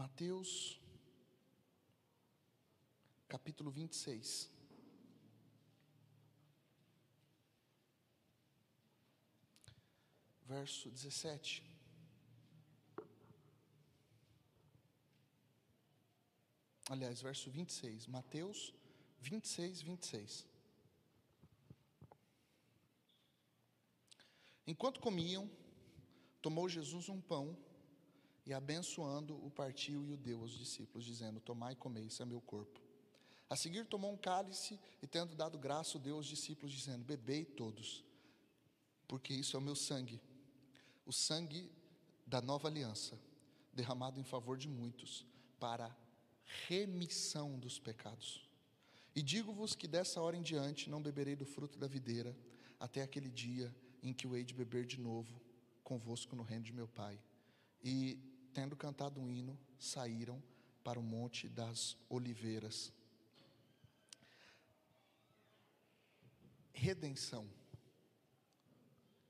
[0.00, 0.80] Mateus,
[3.28, 4.50] capítulo 26.
[10.46, 11.62] Verso 17.
[16.88, 18.06] Aliás, verso 26.
[18.06, 18.72] Mateus
[19.20, 20.46] 26, 26.
[24.66, 25.46] Enquanto comiam,
[26.40, 27.54] tomou Jesus um pão
[28.46, 32.26] e abençoando, o partiu e o deu aos discípulos, dizendo: Tomai e comei, isso é
[32.26, 32.80] meu corpo.
[33.48, 38.04] A seguir tomou um cálice e, tendo dado graça, deu aos discípulos, dizendo: Bebei todos,
[39.08, 40.20] porque isso é o meu sangue,
[41.04, 41.70] o sangue
[42.26, 43.18] da nova aliança,
[43.72, 45.26] derramado em favor de muitos,
[45.58, 45.94] para
[46.68, 48.48] remissão dos pecados.
[49.14, 52.36] E digo-vos que dessa hora em diante não beberei do fruto da videira,
[52.78, 55.40] até aquele dia em que o hei de beber de novo
[55.82, 57.18] convosco no reino de meu Pai.
[57.82, 58.18] E
[58.60, 60.38] tendo cantado um hino, saíram
[60.84, 62.92] para o Monte das Oliveiras.
[66.70, 67.48] Redenção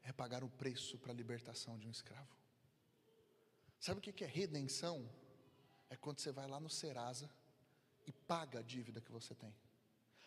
[0.03, 2.37] é pagar o preço para a libertação de um escravo.
[3.79, 5.09] Sabe o que é redenção?
[5.89, 7.31] É quando você vai lá no Serasa
[8.09, 9.55] e paga a dívida que você tem.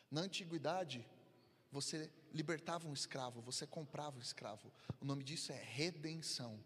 [0.09, 1.05] Na antiguidade,
[1.69, 4.71] você libertava um escravo, você comprava um escravo.
[5.01, 6.57] O nome disso é redenção.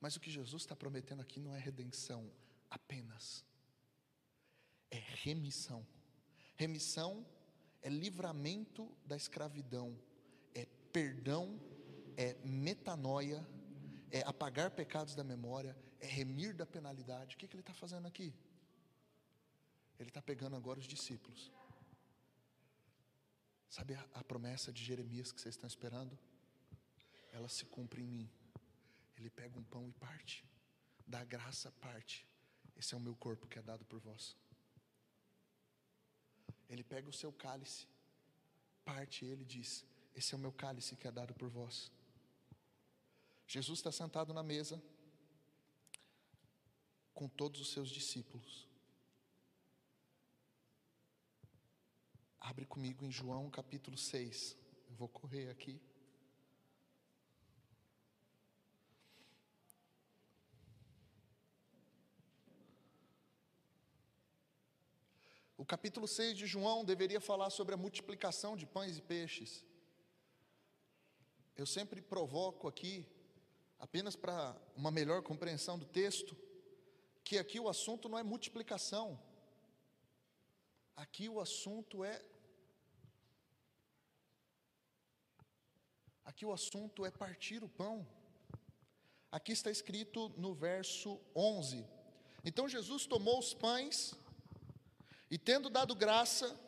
[0.00, 2.30] Mas o que Jesus está prometendo aqui não é redenção
[2.70, 3.44] apenas,
[4.90, 5.86] é remissão.
[6.56, 7.26] Remissão
[7.82, 9.98] é livramento da escravidão,
[10.54, 11.60] é perdão,
[12.16, 13.46] é metanoia,
[14.10, 17.34] é apagar pecados da memória, é remir da penalidade.
[17.34, 18.34] O que, que ele está fazendo aqui?
[19.98, 21.52] Ele está pegando agora os discípulos.
[23.68, 26.18] Sabe a, a promessa de Jeremias que vocês estão esperando?
[27.32, 28.30] Ela se cumpre em mim.
[29.18, 30.44] Ele pega um pão e parte,
[31.06, 32.26] dá graça, parte.
[32.76, 34.36] Esse é o meu corpo que é dado por vós.
[36.68, 37.86] Ele pega o seu cálice,
[38.84, 41.90] parte ele diz: Esse é o meu cálice que é dado por vós.
[43.46, 44.80] Jesus está sentado na mesa
[47.14, 48.68] com todos os seus discípulos.
[52.38, 54.56] Abre comigo em João capítulo 6.
[54.88, 55.80] Eu vou correr aqui.
[65.68, 69.66] Capítulo 6 de João deveria falar sobre a multiplicação de pães e peixes.
[71.54, 73.06] Eu sempre provoco aqui,
[73.78, 76.34] apenas para uma melhor compreensão do texto,
[77.22, 79.20] que aqui o assunto não é multiplicação,
[80.96, 82.24] aqui o assunto é.
[86.24, 88.06] Aqui o assunto é partir o pão.
[89.30, 91.84] Aqui está escrito no verso 11:
[92.42, 94.16] Então Jesus tomou os pães
[95.30, 96.58] e tendo dado graça,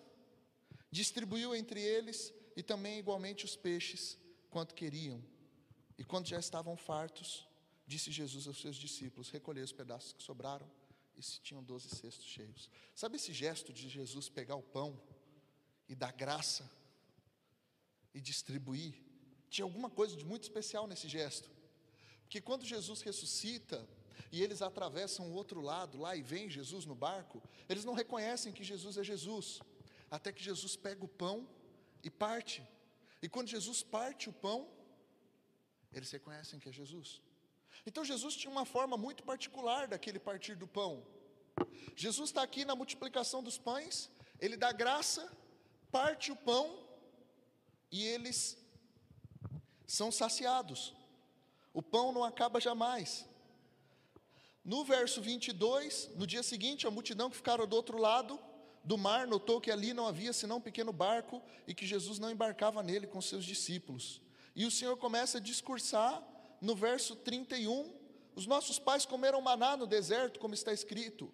[0.91, 4.19] distribuiu entre eles e também igualmente os peixes,
[4.51, 5.23] quanto queriam.
[5.97, 7.47] E quando já estavam fartos,
[7.87, 10.71] disse Jesus aos seus discípulos: Recolhei os pedaços que sobraram,
[11.17, 12.71] e se tinham doze cestos cheios.
[12.95, 15.01] Sabe esse gesto de Jesus pegar o pão
[15.89, 16.71] e dar graça
[18.15, 18.95] e distribuir?
[19.49, 21.51] Tinha alguma coisa de muito especial nesse gesto.
[22.23, 23.87] Porque quando Jesus ressuscita,
[24.33, 28.53] e eles atravessam o outro lado lá e vem Jesus no barco, eles não reconhecem
[28.53, 29.61] que Jesus é Jesus,
[30.11, 31.49] até que Jesus pega o pão
[32.03, 32.67] e parte.
[33.23, 34.69] E quando Jesus parte o pão,
[35.93, 37.21] eles reconhecem que é Jesus.
[37.87, 41.07] Então Jesus tinha uma forma muito particular daquele partir do pão.
[41.97, 45.31] Jesus está aqui na multiplicação dos pães, ele dá graça,
[45.91, 46.87] parte o pão
[47.91, 48.57] e eles
[49.87, 50.95] são saciados.
[51.73, 53.29] O pão não acaba jamais.
[54.65, 58.39] No verso 22, no dia seguinte, a multidão que ficaram do outro lado
[58.85, 62.31] do mar notou que ali não havia senão um pequeno barco e que Jesus não
[62.31, 64.21] embarcava nele com seus discípulos.
[64.55, 66.23] E o Senhor começa a discursar
[66.61, 67.93] no verso 31.
[68.35, 71.33] Os nossos pais comeram maná no deserto, como está escrito.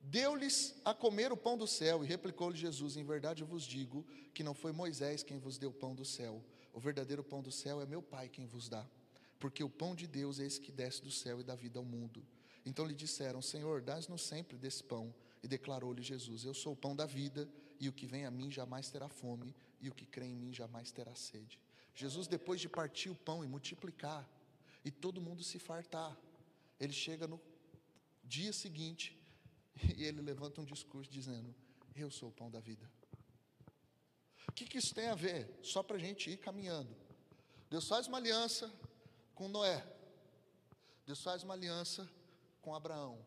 [0.00, 4.04] Deu-lhes a comer o pão do céu, e replicou-lhe Jesus: Em verdade eu vos digo
[4.34, 6.44] que não foi Moisés quem vos deu o pão do céu.
[6.72, 8.84] O verdadeiro pão do céu é meu Pai quem vos dá.
[9.38, 11.84] Porque o pão de Deus é esse que desce do céu e dá vida ao
[11.84, 12.24] mundo.
[12.64, 15.14] Então lhe disseram: Senhor, dás-nos sempre desse pão.
[15.42, 17.48] E declarou-lhe Jesus: Eu sou o pão da vida,
[17.80, 20.52] e o que vem a mim jamais terá fome, e o que crê em mim
[20.52, 21.58] jamais terá sede.
[21.94, 24.28] Jesus, depois de partir o pão e multiplicar,
[24.84, 26.16] e todo mundo se fartar,
[26.78, 27.40] ele chega no
[28.24, 29.18] dia seguinte
[29.96, 31.54] e ele levanta um discurso dizendo:
[31.94, 32.88] Eu sou o pão da vida.
[34.48, 35.48] O que, que isso tem a ver?
[35.62, 36.94] Só para a gente ir caminhando.
[37.70, 38.72] Deus faz uma aliança
[39.34, 39.84] com Noé.
[41.06, 42.08] Deus faz uma aliança
[42.62, 43.18] com Abraão.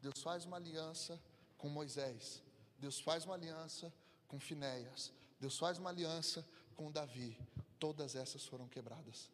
[0.00, 1.20] Deus faz uma aliança
[1.56, 2.42] com Moisés.
[2.78, 3.92] Deus faz uma aliança
[4.26, 5.12] com Finéias.
[5.38, 7.38] Deus faz uma aliança com Davi.
[7.78, 9.30] Todas essas foram quebradas.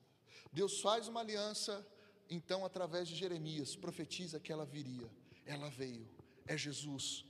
[0.53, 1.87] Deus faz uma aliança,
[2.29, 5.11] então, através de Jeremias, profetiza que ela viria.
[5.47, 6.09] Ela veio.
[6.47, 7.25] É Jesus.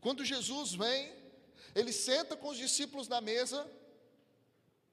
[0.00, 1.14] Quando Jesus vem,
[1.74, 3.70] ele senta com os discípulos na mesa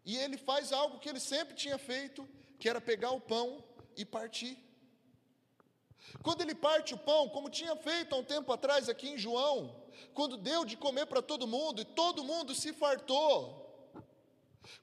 [0.05, 2.27] e ele faz algo que ele sempre tinha feito,
[2.59, 3.63] que era pegar o pão
[3.95, 4.57] e partir.
[6.23, 9.75] Quando ele parte o pão, como tinha feito há um tempo atrás aqui em João,
[10.13, 13.67] quando deu de comer para todo mundo e todo mundo se fartou.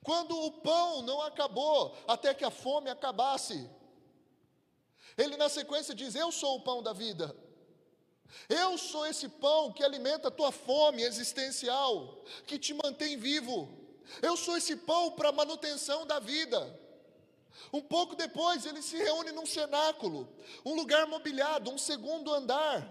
[0.02, 3.68] Quando o pão não acabou, até que a fome acabasse.
[5.16, 7.34] Ele na sequência diz: Eu sou o pão da vida.
[8.48, 13.68] Eu sou esse pão que alimenta a tua fome existencial, que te mantém vivo.
[14.22, 16.78] Eu sou esse pão para manutenção da vida.
[17.72, 20.28] Um pouco depois, ele se reúne num cenáculo,
[20.64, 22.86] um lugar mobiliado, um segundo andar.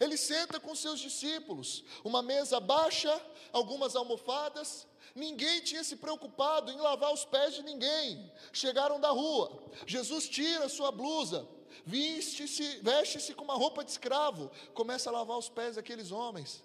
[0.00, 3.20] Ele senta com seus discípulos, uma mesa baixa,
[3.52, 4.86] algumas almofadas.
[5.14, 8.32] Ninguém tinha se preocupado em lavar os pés de ninguém.
[8.52, 9.62] Chegaram da rua.
[9.86, 11.46] Jesus tira sua blusa,
[11.84, 16.62] veste-se veste com uma roupa de escravo, começa a lavar os pés daqueles homens.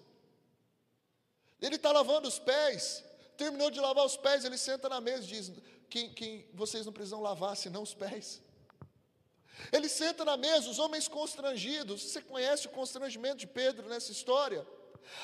[1.60, 3.04] Ele está lavando os pés,
[3.36, 5.52] terminou de lavar os pés, ele senta na mesa e diz:
[5.90, 8.40] quem, quem vocês não precisam lavar senão os pés.
[9.72, 12.02] Ele senta na mesa, os homens constrangidos.
[12.02, 14.66] Você conhece o constrangimento de Pedro nessa história?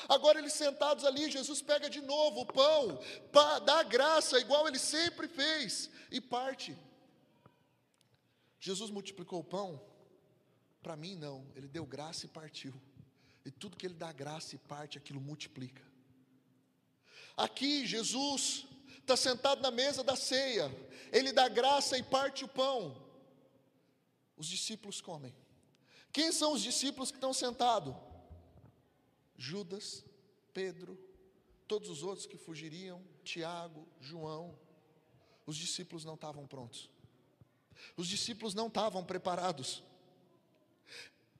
[0.09, 2.99] Agora eles sentados ali, Jesus pega de novo o pão,
[3.65, 6.77] dá graça, igual ele sempre fez, e parte.
[8.59, 9.81] Jesus multiplicou o pão?
[10.83, 11.45] Para mim, não.
[11.55, 12.73] Ele deu graça e partiu.
[13.45, 15.81] E tudo que ele dá graça e parte, aquilo multiplica.
[17.37, 18.66] Aqui, Jesus
[19.07, 20.69] está sentado na mesa da ceia.
[21.13, 23.01] Ele dá graça e parte o pão.
[24.35, 25.33] Os discípulos comem.
[26.11, 27.95] Quem são os discípulos que estão sentados?
[29.37, 30.03] Judas,
[30.53, 30.99] Pedro,
[31.67, 34.59] todos os outros que fugiriam, Tiago, João.
[35.45, 36.89] Os discípulos não estavam prontos.
[37.95, 39.83] Os discípulos não estavam preparados.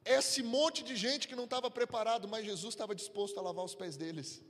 [0.05, 3.75] Esse monte de gente que não estava preparado, mas Jesus estava disposto a lavar os
[3.75, 4.41] pés deles.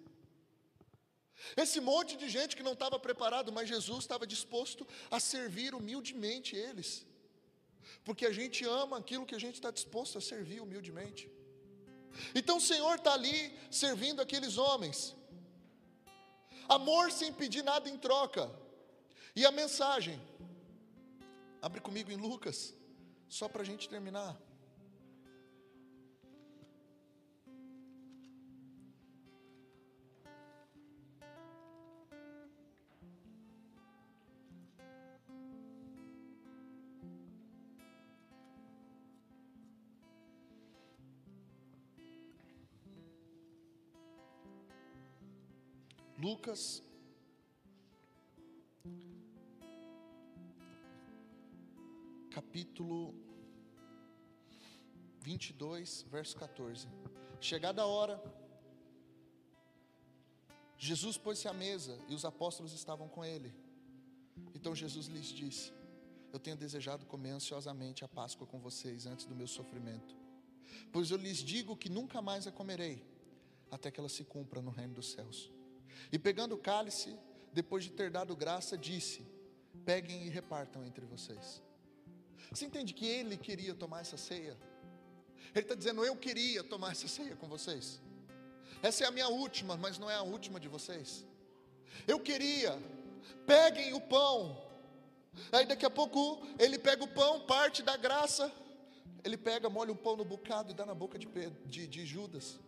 [1.55, 6.55] Esse monte de gente que não estava preparado, mas Jesus estava disposto a servir humildemente
[6.55, 7.05] eles.
[8.03, 11.29] Porque a gente ama aquilo que a gente está disposto a servir humildemente.
[12.33, 15.15] Então o Senhor está ali servindo aqueles homens.
[16.67, 18.51] Amor sem pedir nada em troca.
[19.35, 20.19] E a mensagem?
[21.61, 22.73] Abre comigo em Lucas,
[23.27, 24.37] só para a gente terminar.
[46.27, 46.83] Lucas
[52.29, 53.15] capítulo
[55.21, 56.89] 22, verso 14.
[57.39, 58.21] Chegada a hora,
[60.77, 63.55] Jesus pôs-se à mesa e os apóstolos estavam com ele.
[64.53, 65.71] Então Jesus lhes disse:
[66.33, 70.13] Eu tenho desejado comer ansiosamente a Páscoa com vocês antes do meu sofrimento.
[70.91, 73.01] Pois eu lhes digo que nunca mais a comerei,
[73.71, 75.55] até que ela se cumpra no reino dos céus.
[76.11, 77.17] E pegando o cálice,
[77.53, 79.25] depois de ter dado graça, disse:
[79.85, 81.61] Peguem e repartam entre vocês.
[82.51, 84.57] Você entende que ele queria tomar essa ceia?
[85.53, 88.01] Ele está dizendo: Eu queria tomar essa ceia com vocês.
[88.81, 91.25] Essa é a minha última, mas não é a última de vocês.
[92.07, 92.77] Eu queria,
[93.45, 94.63] peguem o pão.
[95.51, 98.51] Aí daqui a pouco ele pega o pão, parte da graça.
[99.23, 102.05] Ele pega, molha o pão no bocado e dá na boca de, Pedro, de, de
[102.05, 102.59] Judas.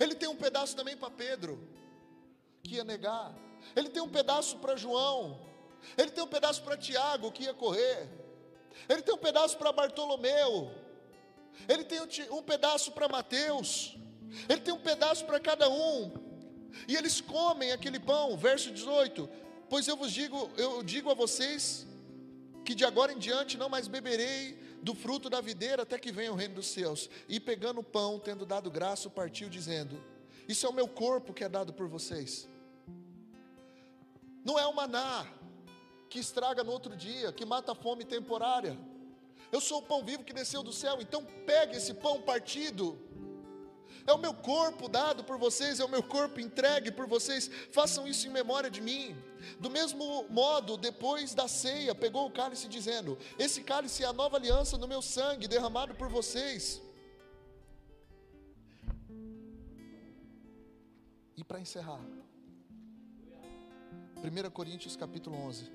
[0.00, 1.58] Ele tem um pedaço também para Pedro,
[2.62, 3.34] que ia negar.
[3.74, 5.40] Ele tem um pedaço para João.
[5.96, 8.08] Ele tem um pedaço para Tiago, que ia correr.
[8.88, 10.70] Ele tem um pedaço para Bartolomeu.
[11.68, 13.96] Ele tem um pedaço para Mateus.
[14.48, 16.12] Ele tem um pedaço para cada um.
[16.86, 19.28] E eles comem aquele pão, verso 18.
[19.68, 21.86] Pois eu vos digo, eu digo a vocês
[22.64, 26.32] que de agora em diante não mais beberei do fruto da videira até que venha
[26.32, 27.08] o reino dos céus.
[27.28, 30.02] E pegando o pão, tendo dado graça, partiu dizendo:
[30.48, 32.48] Isso é o meu corpo que é dado por vocês.
[34.42, 35.26] Não é o maná,
[36.08, 38.78] que estraga no outro dia, que mata a fome temporária.
[39.52, 42.98] Eu sou o pão vivo que desceu do céu, então pegue esse pão partido.
[44.06, 47.50] É o meu corpo dado por vocês, é o meu corpo entregue por vocês.
[47.70, 49.14] Façam isso em memória de mim.
[49.60, 54.38] Do mesmo modo, depois da ceia, pegou o cálice dizendo: Esse cálice é a nova
[54.38, 56.80] aliança no meu sangue derramado por vocês.
[61.38, 62.00] E para encerrar,
[64.16, 65.70] 1 Coríntios capítulo 11.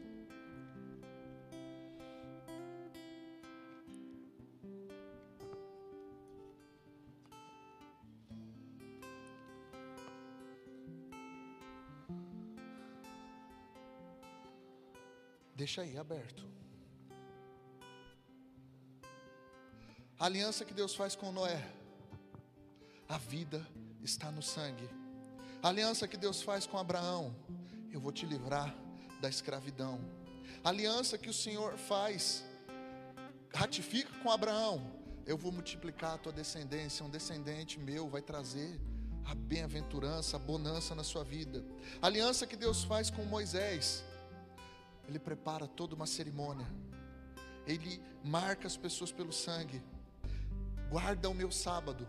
[15.56, 16.46] Deixa aí aberto.
[20.20, 21.74] A aliança que Deus faz com Noé.
[23.08, 23.66] A vida
[24.02, 25.03] está no sangue.
[25.64, 27.36] A aliança que Deus faz com Abraão.
[27.92, 28.76] Eu vou te livrar
[29.22, 30.00] da escravidão.
[30.64, 32.44] A aliança que o Senhor faz,
[33.54, 34.86] ratifica com Abraão.
[35.26, 37.06] Eu vou multiplicar a tua descendência.
[37.06, 38.80] Um descendente meu vai trazer
[39.26, 41.66] a bem-aventurança, a bonança na sua vida.
[42.02, 44.04] A aliança que Deus faz com Moisés
[45.08, 46.68] ele prepara toda uma cerimônia.
[47.66, 49.82] Ele marca as pessoas pelo sangue.
[50.90, 52.08] Guarda o meu sábado.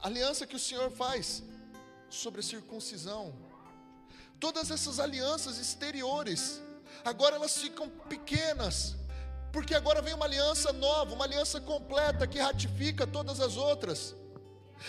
[0.00, 1.42] aliança que o Senhor faz
[2.08, 3.34] sobre a circuncisão.
[4.40, 6.60] Todas essas alianças exteriores,
[7.04, 8.96] agora elas ficam pequenas,
[9.52, 14.14] porque agora vem uma aliança nova, uma aliança completa que ratifica todas as outras.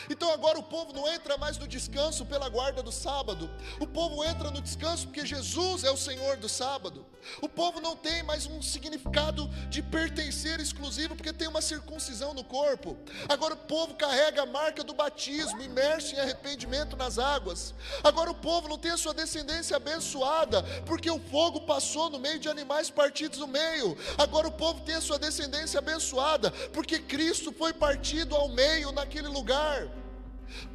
[0.10, 3.50] Então agora o povo não entra mais no descanso pela guarda do sábado.
[3.80, 7.06] O povo entra no descanso porque Jesus é o Senhor do sábado.
[7.42, 12.44] O povo não tem mais um significado de pertencer exclusivo porque tem uma circuncisão no
[12.44, 12.98] corpo.
[13.28, 17.74] Agora o povo carrega a marca do batismo, imerso em arrependimento nas águas.
[18.04, 22.40] Agora o povo não tem a sua descendência abençoada porque o fogo passou no meio
[22.40, 23.98] de animais partidos no meio.
[24.18, 29.28] Agora o povo tem a sua descendência abençoada porque Cristo foi partido ao meio naquele
[29.28, 29.79] lugar.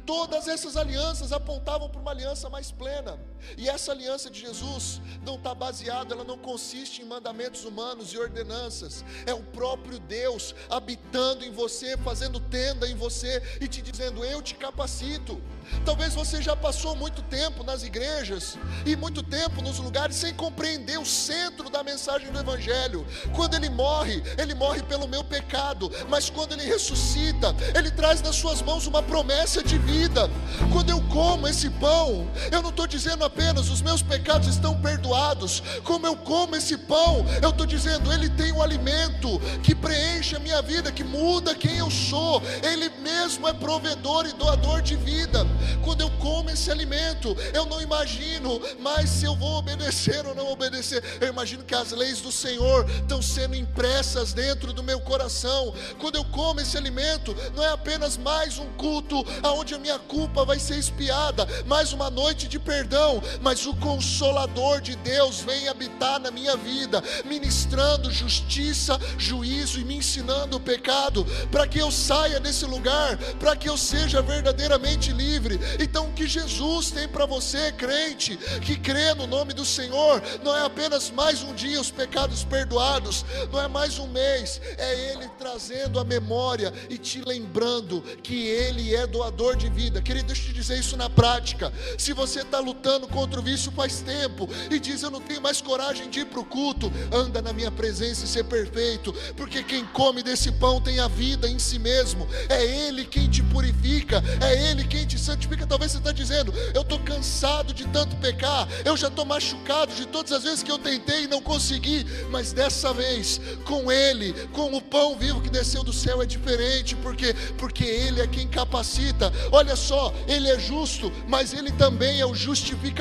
[0.05, 3.19] Todas essas alianças apontavam para uma aliança mais plena.
[3.57, 8.17] E essa aliança de Jesus não está baseada, ela não consiste em mandamentos humanos e
[8.17, 9.03] ordenanças.
[9.25, 14.41] É o próprio Deus habitando em você, fazendo tenda em você e te dizendo: Eu
[14.41, 15.41] te capacito.
[15.83, 20.99] Talvez você já passou muito tempo nas igrejas e muito tempo nos lugares sem compreender
[20.99, 23.05] o centro da mensagem do Evangelho.
[23.35, 28.35] Quando ele morre, ele morre pelo meu pecado, mas quando ele ressuscita, ele traz nas
[28.35, 30.29] suas mãos uma promessa de vida.
[30.71, 33.34] Quando eu como esse pão, eu não estou dizendo apenas
[33.75, 38.53] os meus pecados estão perdoados, como eu como esse pão, eu estou dizendo ele tem
[38.53, 43.53] o alimento que preenche a minha vida, que muda quem eu sou, ele mesmo é
[43.53, 45.45] provedor e doador de vida.
[45.83, 50.51] Quando eu como esse alimento, eu não imagino mais se eu vou obedecer ou não
[50.51, 51.03] obedecer.
[51.19, 55.73] Eu imagino que as leis do Senhor estão sendo impressas dentro do meu coração.
[55.99, 60.45] Quando eu como esse alimento, não é apenas mais um culto aonde a minha culpa
[60.45, 66.19] vai ser espiada, mais uma noite de perdão, mas o consolador de Deus vem habitar
[66.19, 72.39] na minha vida, ministrando justiça, juízo e me ensinando o pecado, para que eu saia
[72.39, 75.59] desse lugar, para que eu seja verdadeiramente livre livre.
[75.79, 80.55] Então, o que Jesus tem para você, crente, que crê no nome do Senhor, não
[80.55, 85.29] é apenas mais um dia os pecados perdoados, não é mais um mês, é Ele
[85.37, 90.01] trazendo a memória e te lembrando que Ele é doador de vida.
[90.01, 91.71] Querido, deixa eu te dizer isso na prática.
[91.97, 95.61] Se você está lutando contra o vício faz tempo e diz eu não tenho mais
[95.61, 99.85] coragem de ir para o culto, anda na minha presença e ser perfeito, porque quem
[99.87, 104.69] come desse pão tem a vida em si mesmo, é Ele quem te purifica, é
[104.69, 105.67] Ele quem te santifica.
[105.67, 110.05] Talvez você está dizendo, eu estou cansado de tanto pecar, eu já estou machucado de
[110.05, 114.73] todas as vezes que eu tentei e não consegui, mas dessa vez, com Ele, com
[114.75, 119.31] o pão vivo que desceu do céu, é diferente, porque, porque Ele é quem capacita.
[119.51, 122.94] Olha só, Ele é justo, mas Ele também é o justificador,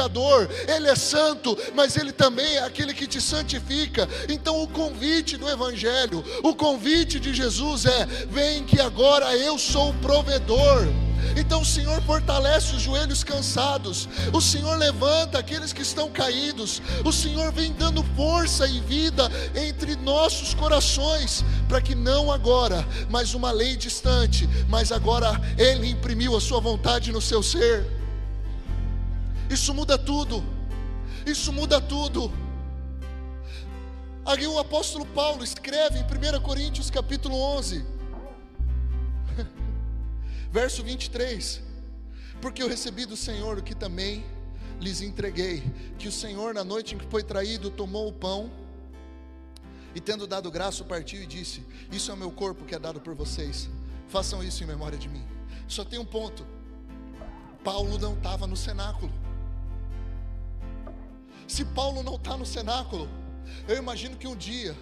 [0.66, 4.08] Ele é santo, mas Ele também é aquele que te santifica.
[4.28, 9.90] Então, o convite do Evangelho, o convite de Jesus é: vem que agora eu sou
[9.90, 10.86] o provedor.
[11.36, 17.12] Então o Senhor fortalece os joelhos cansados, o Senhor levanta aqueles que estão caídos, o
[17.12, 23.50] Senhor vem dando força e vida entre nossos corações, para que não agora, mas uma
[23.50, 28.03] lei distante, mas agora Ele imprimiu a Sua vontade no seu ser.
[29.50, 30.42] Isso muda tudo,
[31.26, 32.32] isso muda tudo.
[34.26, 37.84] Aí o apóstolo Paulo escreve em 1 Coríntios capítulo 11,
[40.50, 41.60] Verso 23:
[42.40, 44.24] Porque eu recebi do Senhor o que também
[44.80, 45.62] lhes entreguei,
[45.98, 48.50] que o Senhor, na noite em que foi traído, tomou o pão
[49.94, 53.00] e, tendo dado graça, partiu e disse: Isso é o meu corpo que é dado
[53.00, 53.68] por vocês,
[54.08, 55.24] façam isso em memória de mim.
[55.68, 56.46] Só tem um ponto:
[57.62, 59.12] Paulo não estava no cenáculo.
[61.46, 63.08] Se Paulo não está no cenáculo,
[63.68, 64.76] eu imagino que um dia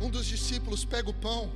[0.00, 1.50] um dos discípulos pega o pão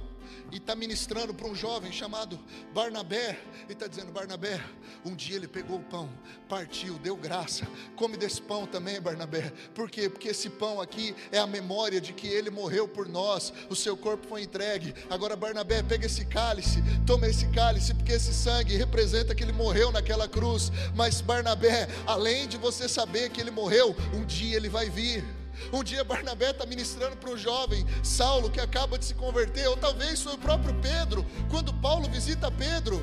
[0.53, 2.39] e está ministrando para um jovem chamado
[2.73, 4.61] Barnabé, e está dizendo: Barnabé,
[5.05, 6.09] um dia ele pegou o pão,
[6.49, 7.67] partiu, deu graça,
[7.97, 9.53] come desse pão também, Barnabé.
[9.75, 10.09] Por quê?
[10.09, 13.97] Porque esse pão aqui é a memória de que ele morreu por nós, o seu
[13.97, 14.95] corpo foi entregue.
[15.11, 19.91] Agora, Barnabé, pega esse cálice, toma esse cálice, porque esse sangue representa que ele morreu
[19.91, 20.71] naquela cruz.
[20.95, 25.25] Mas, Barnabé, além de você saber que ele morreu, um dia ele vai vir.
[25.73, 29.77] Um dia Barnabé está ministrando para um jovem, Saulo, que acaba de se converter, ou
[29.77, 33.03] talvez foi o próprio Pedro, quando Paulo visita Pedro.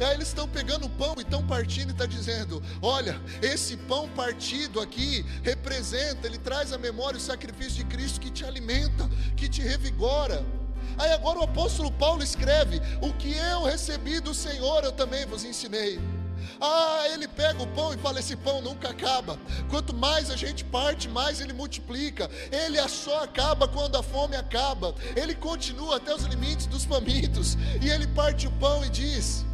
[0.00, 4.08] Aí eles estão pegando o pão e estão partindo e está dizendo: Olha, esse pão
[4.08, 9.48] partido aqui representa, ele traz à memória o sacrifício de Cristo que te alimenta, que
[9.48, 10.44] te revigora.
[10.96, 15.44] Aí agora o apóstolo Paulo escreve: O que eu recebi do Senhor eu também vos
[15.44, 16.00] ensinei.
[16.60, 19.38] Ah, ele pega o pão e fala: esse pão nunca acaba.
[19.68, 22.30] Quanto mais a gente parte, mais ele multiplica.
[22.50, 24.94] Ele só acaba quando a fome acaba.
[25.16, 27.56] Ele continua até os limites dos famintos.
[27.82, 29.44] E ele parte o pão e diz: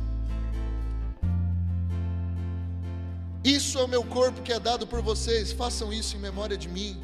[3.44, 6.68] Isso é o meu corpo que é dado por vocês, façam isso em memória de
[6.68, 7.00] mim.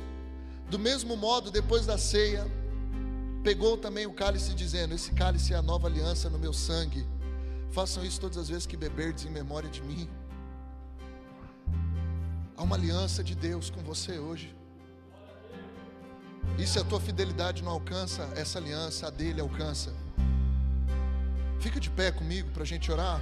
[0.69, 2.51] Do mesmo modo, depois da ceia,
[3.45, 7.07] pegou também o cálice, dizendo: Esse cálice é a nova aliança no meu sangue.
[7.73, 10.07] Façam isso todas as vezes que beberdes em memória de mim.
[12.55, 14.55] Há uma aliança de Deus com você hoje.
[16.59, 19.91] E se a tua fidelidade não alcança essa aliança, a dele alcança.
[21.61, 23.21] Fica de pé comigo para a gente orar.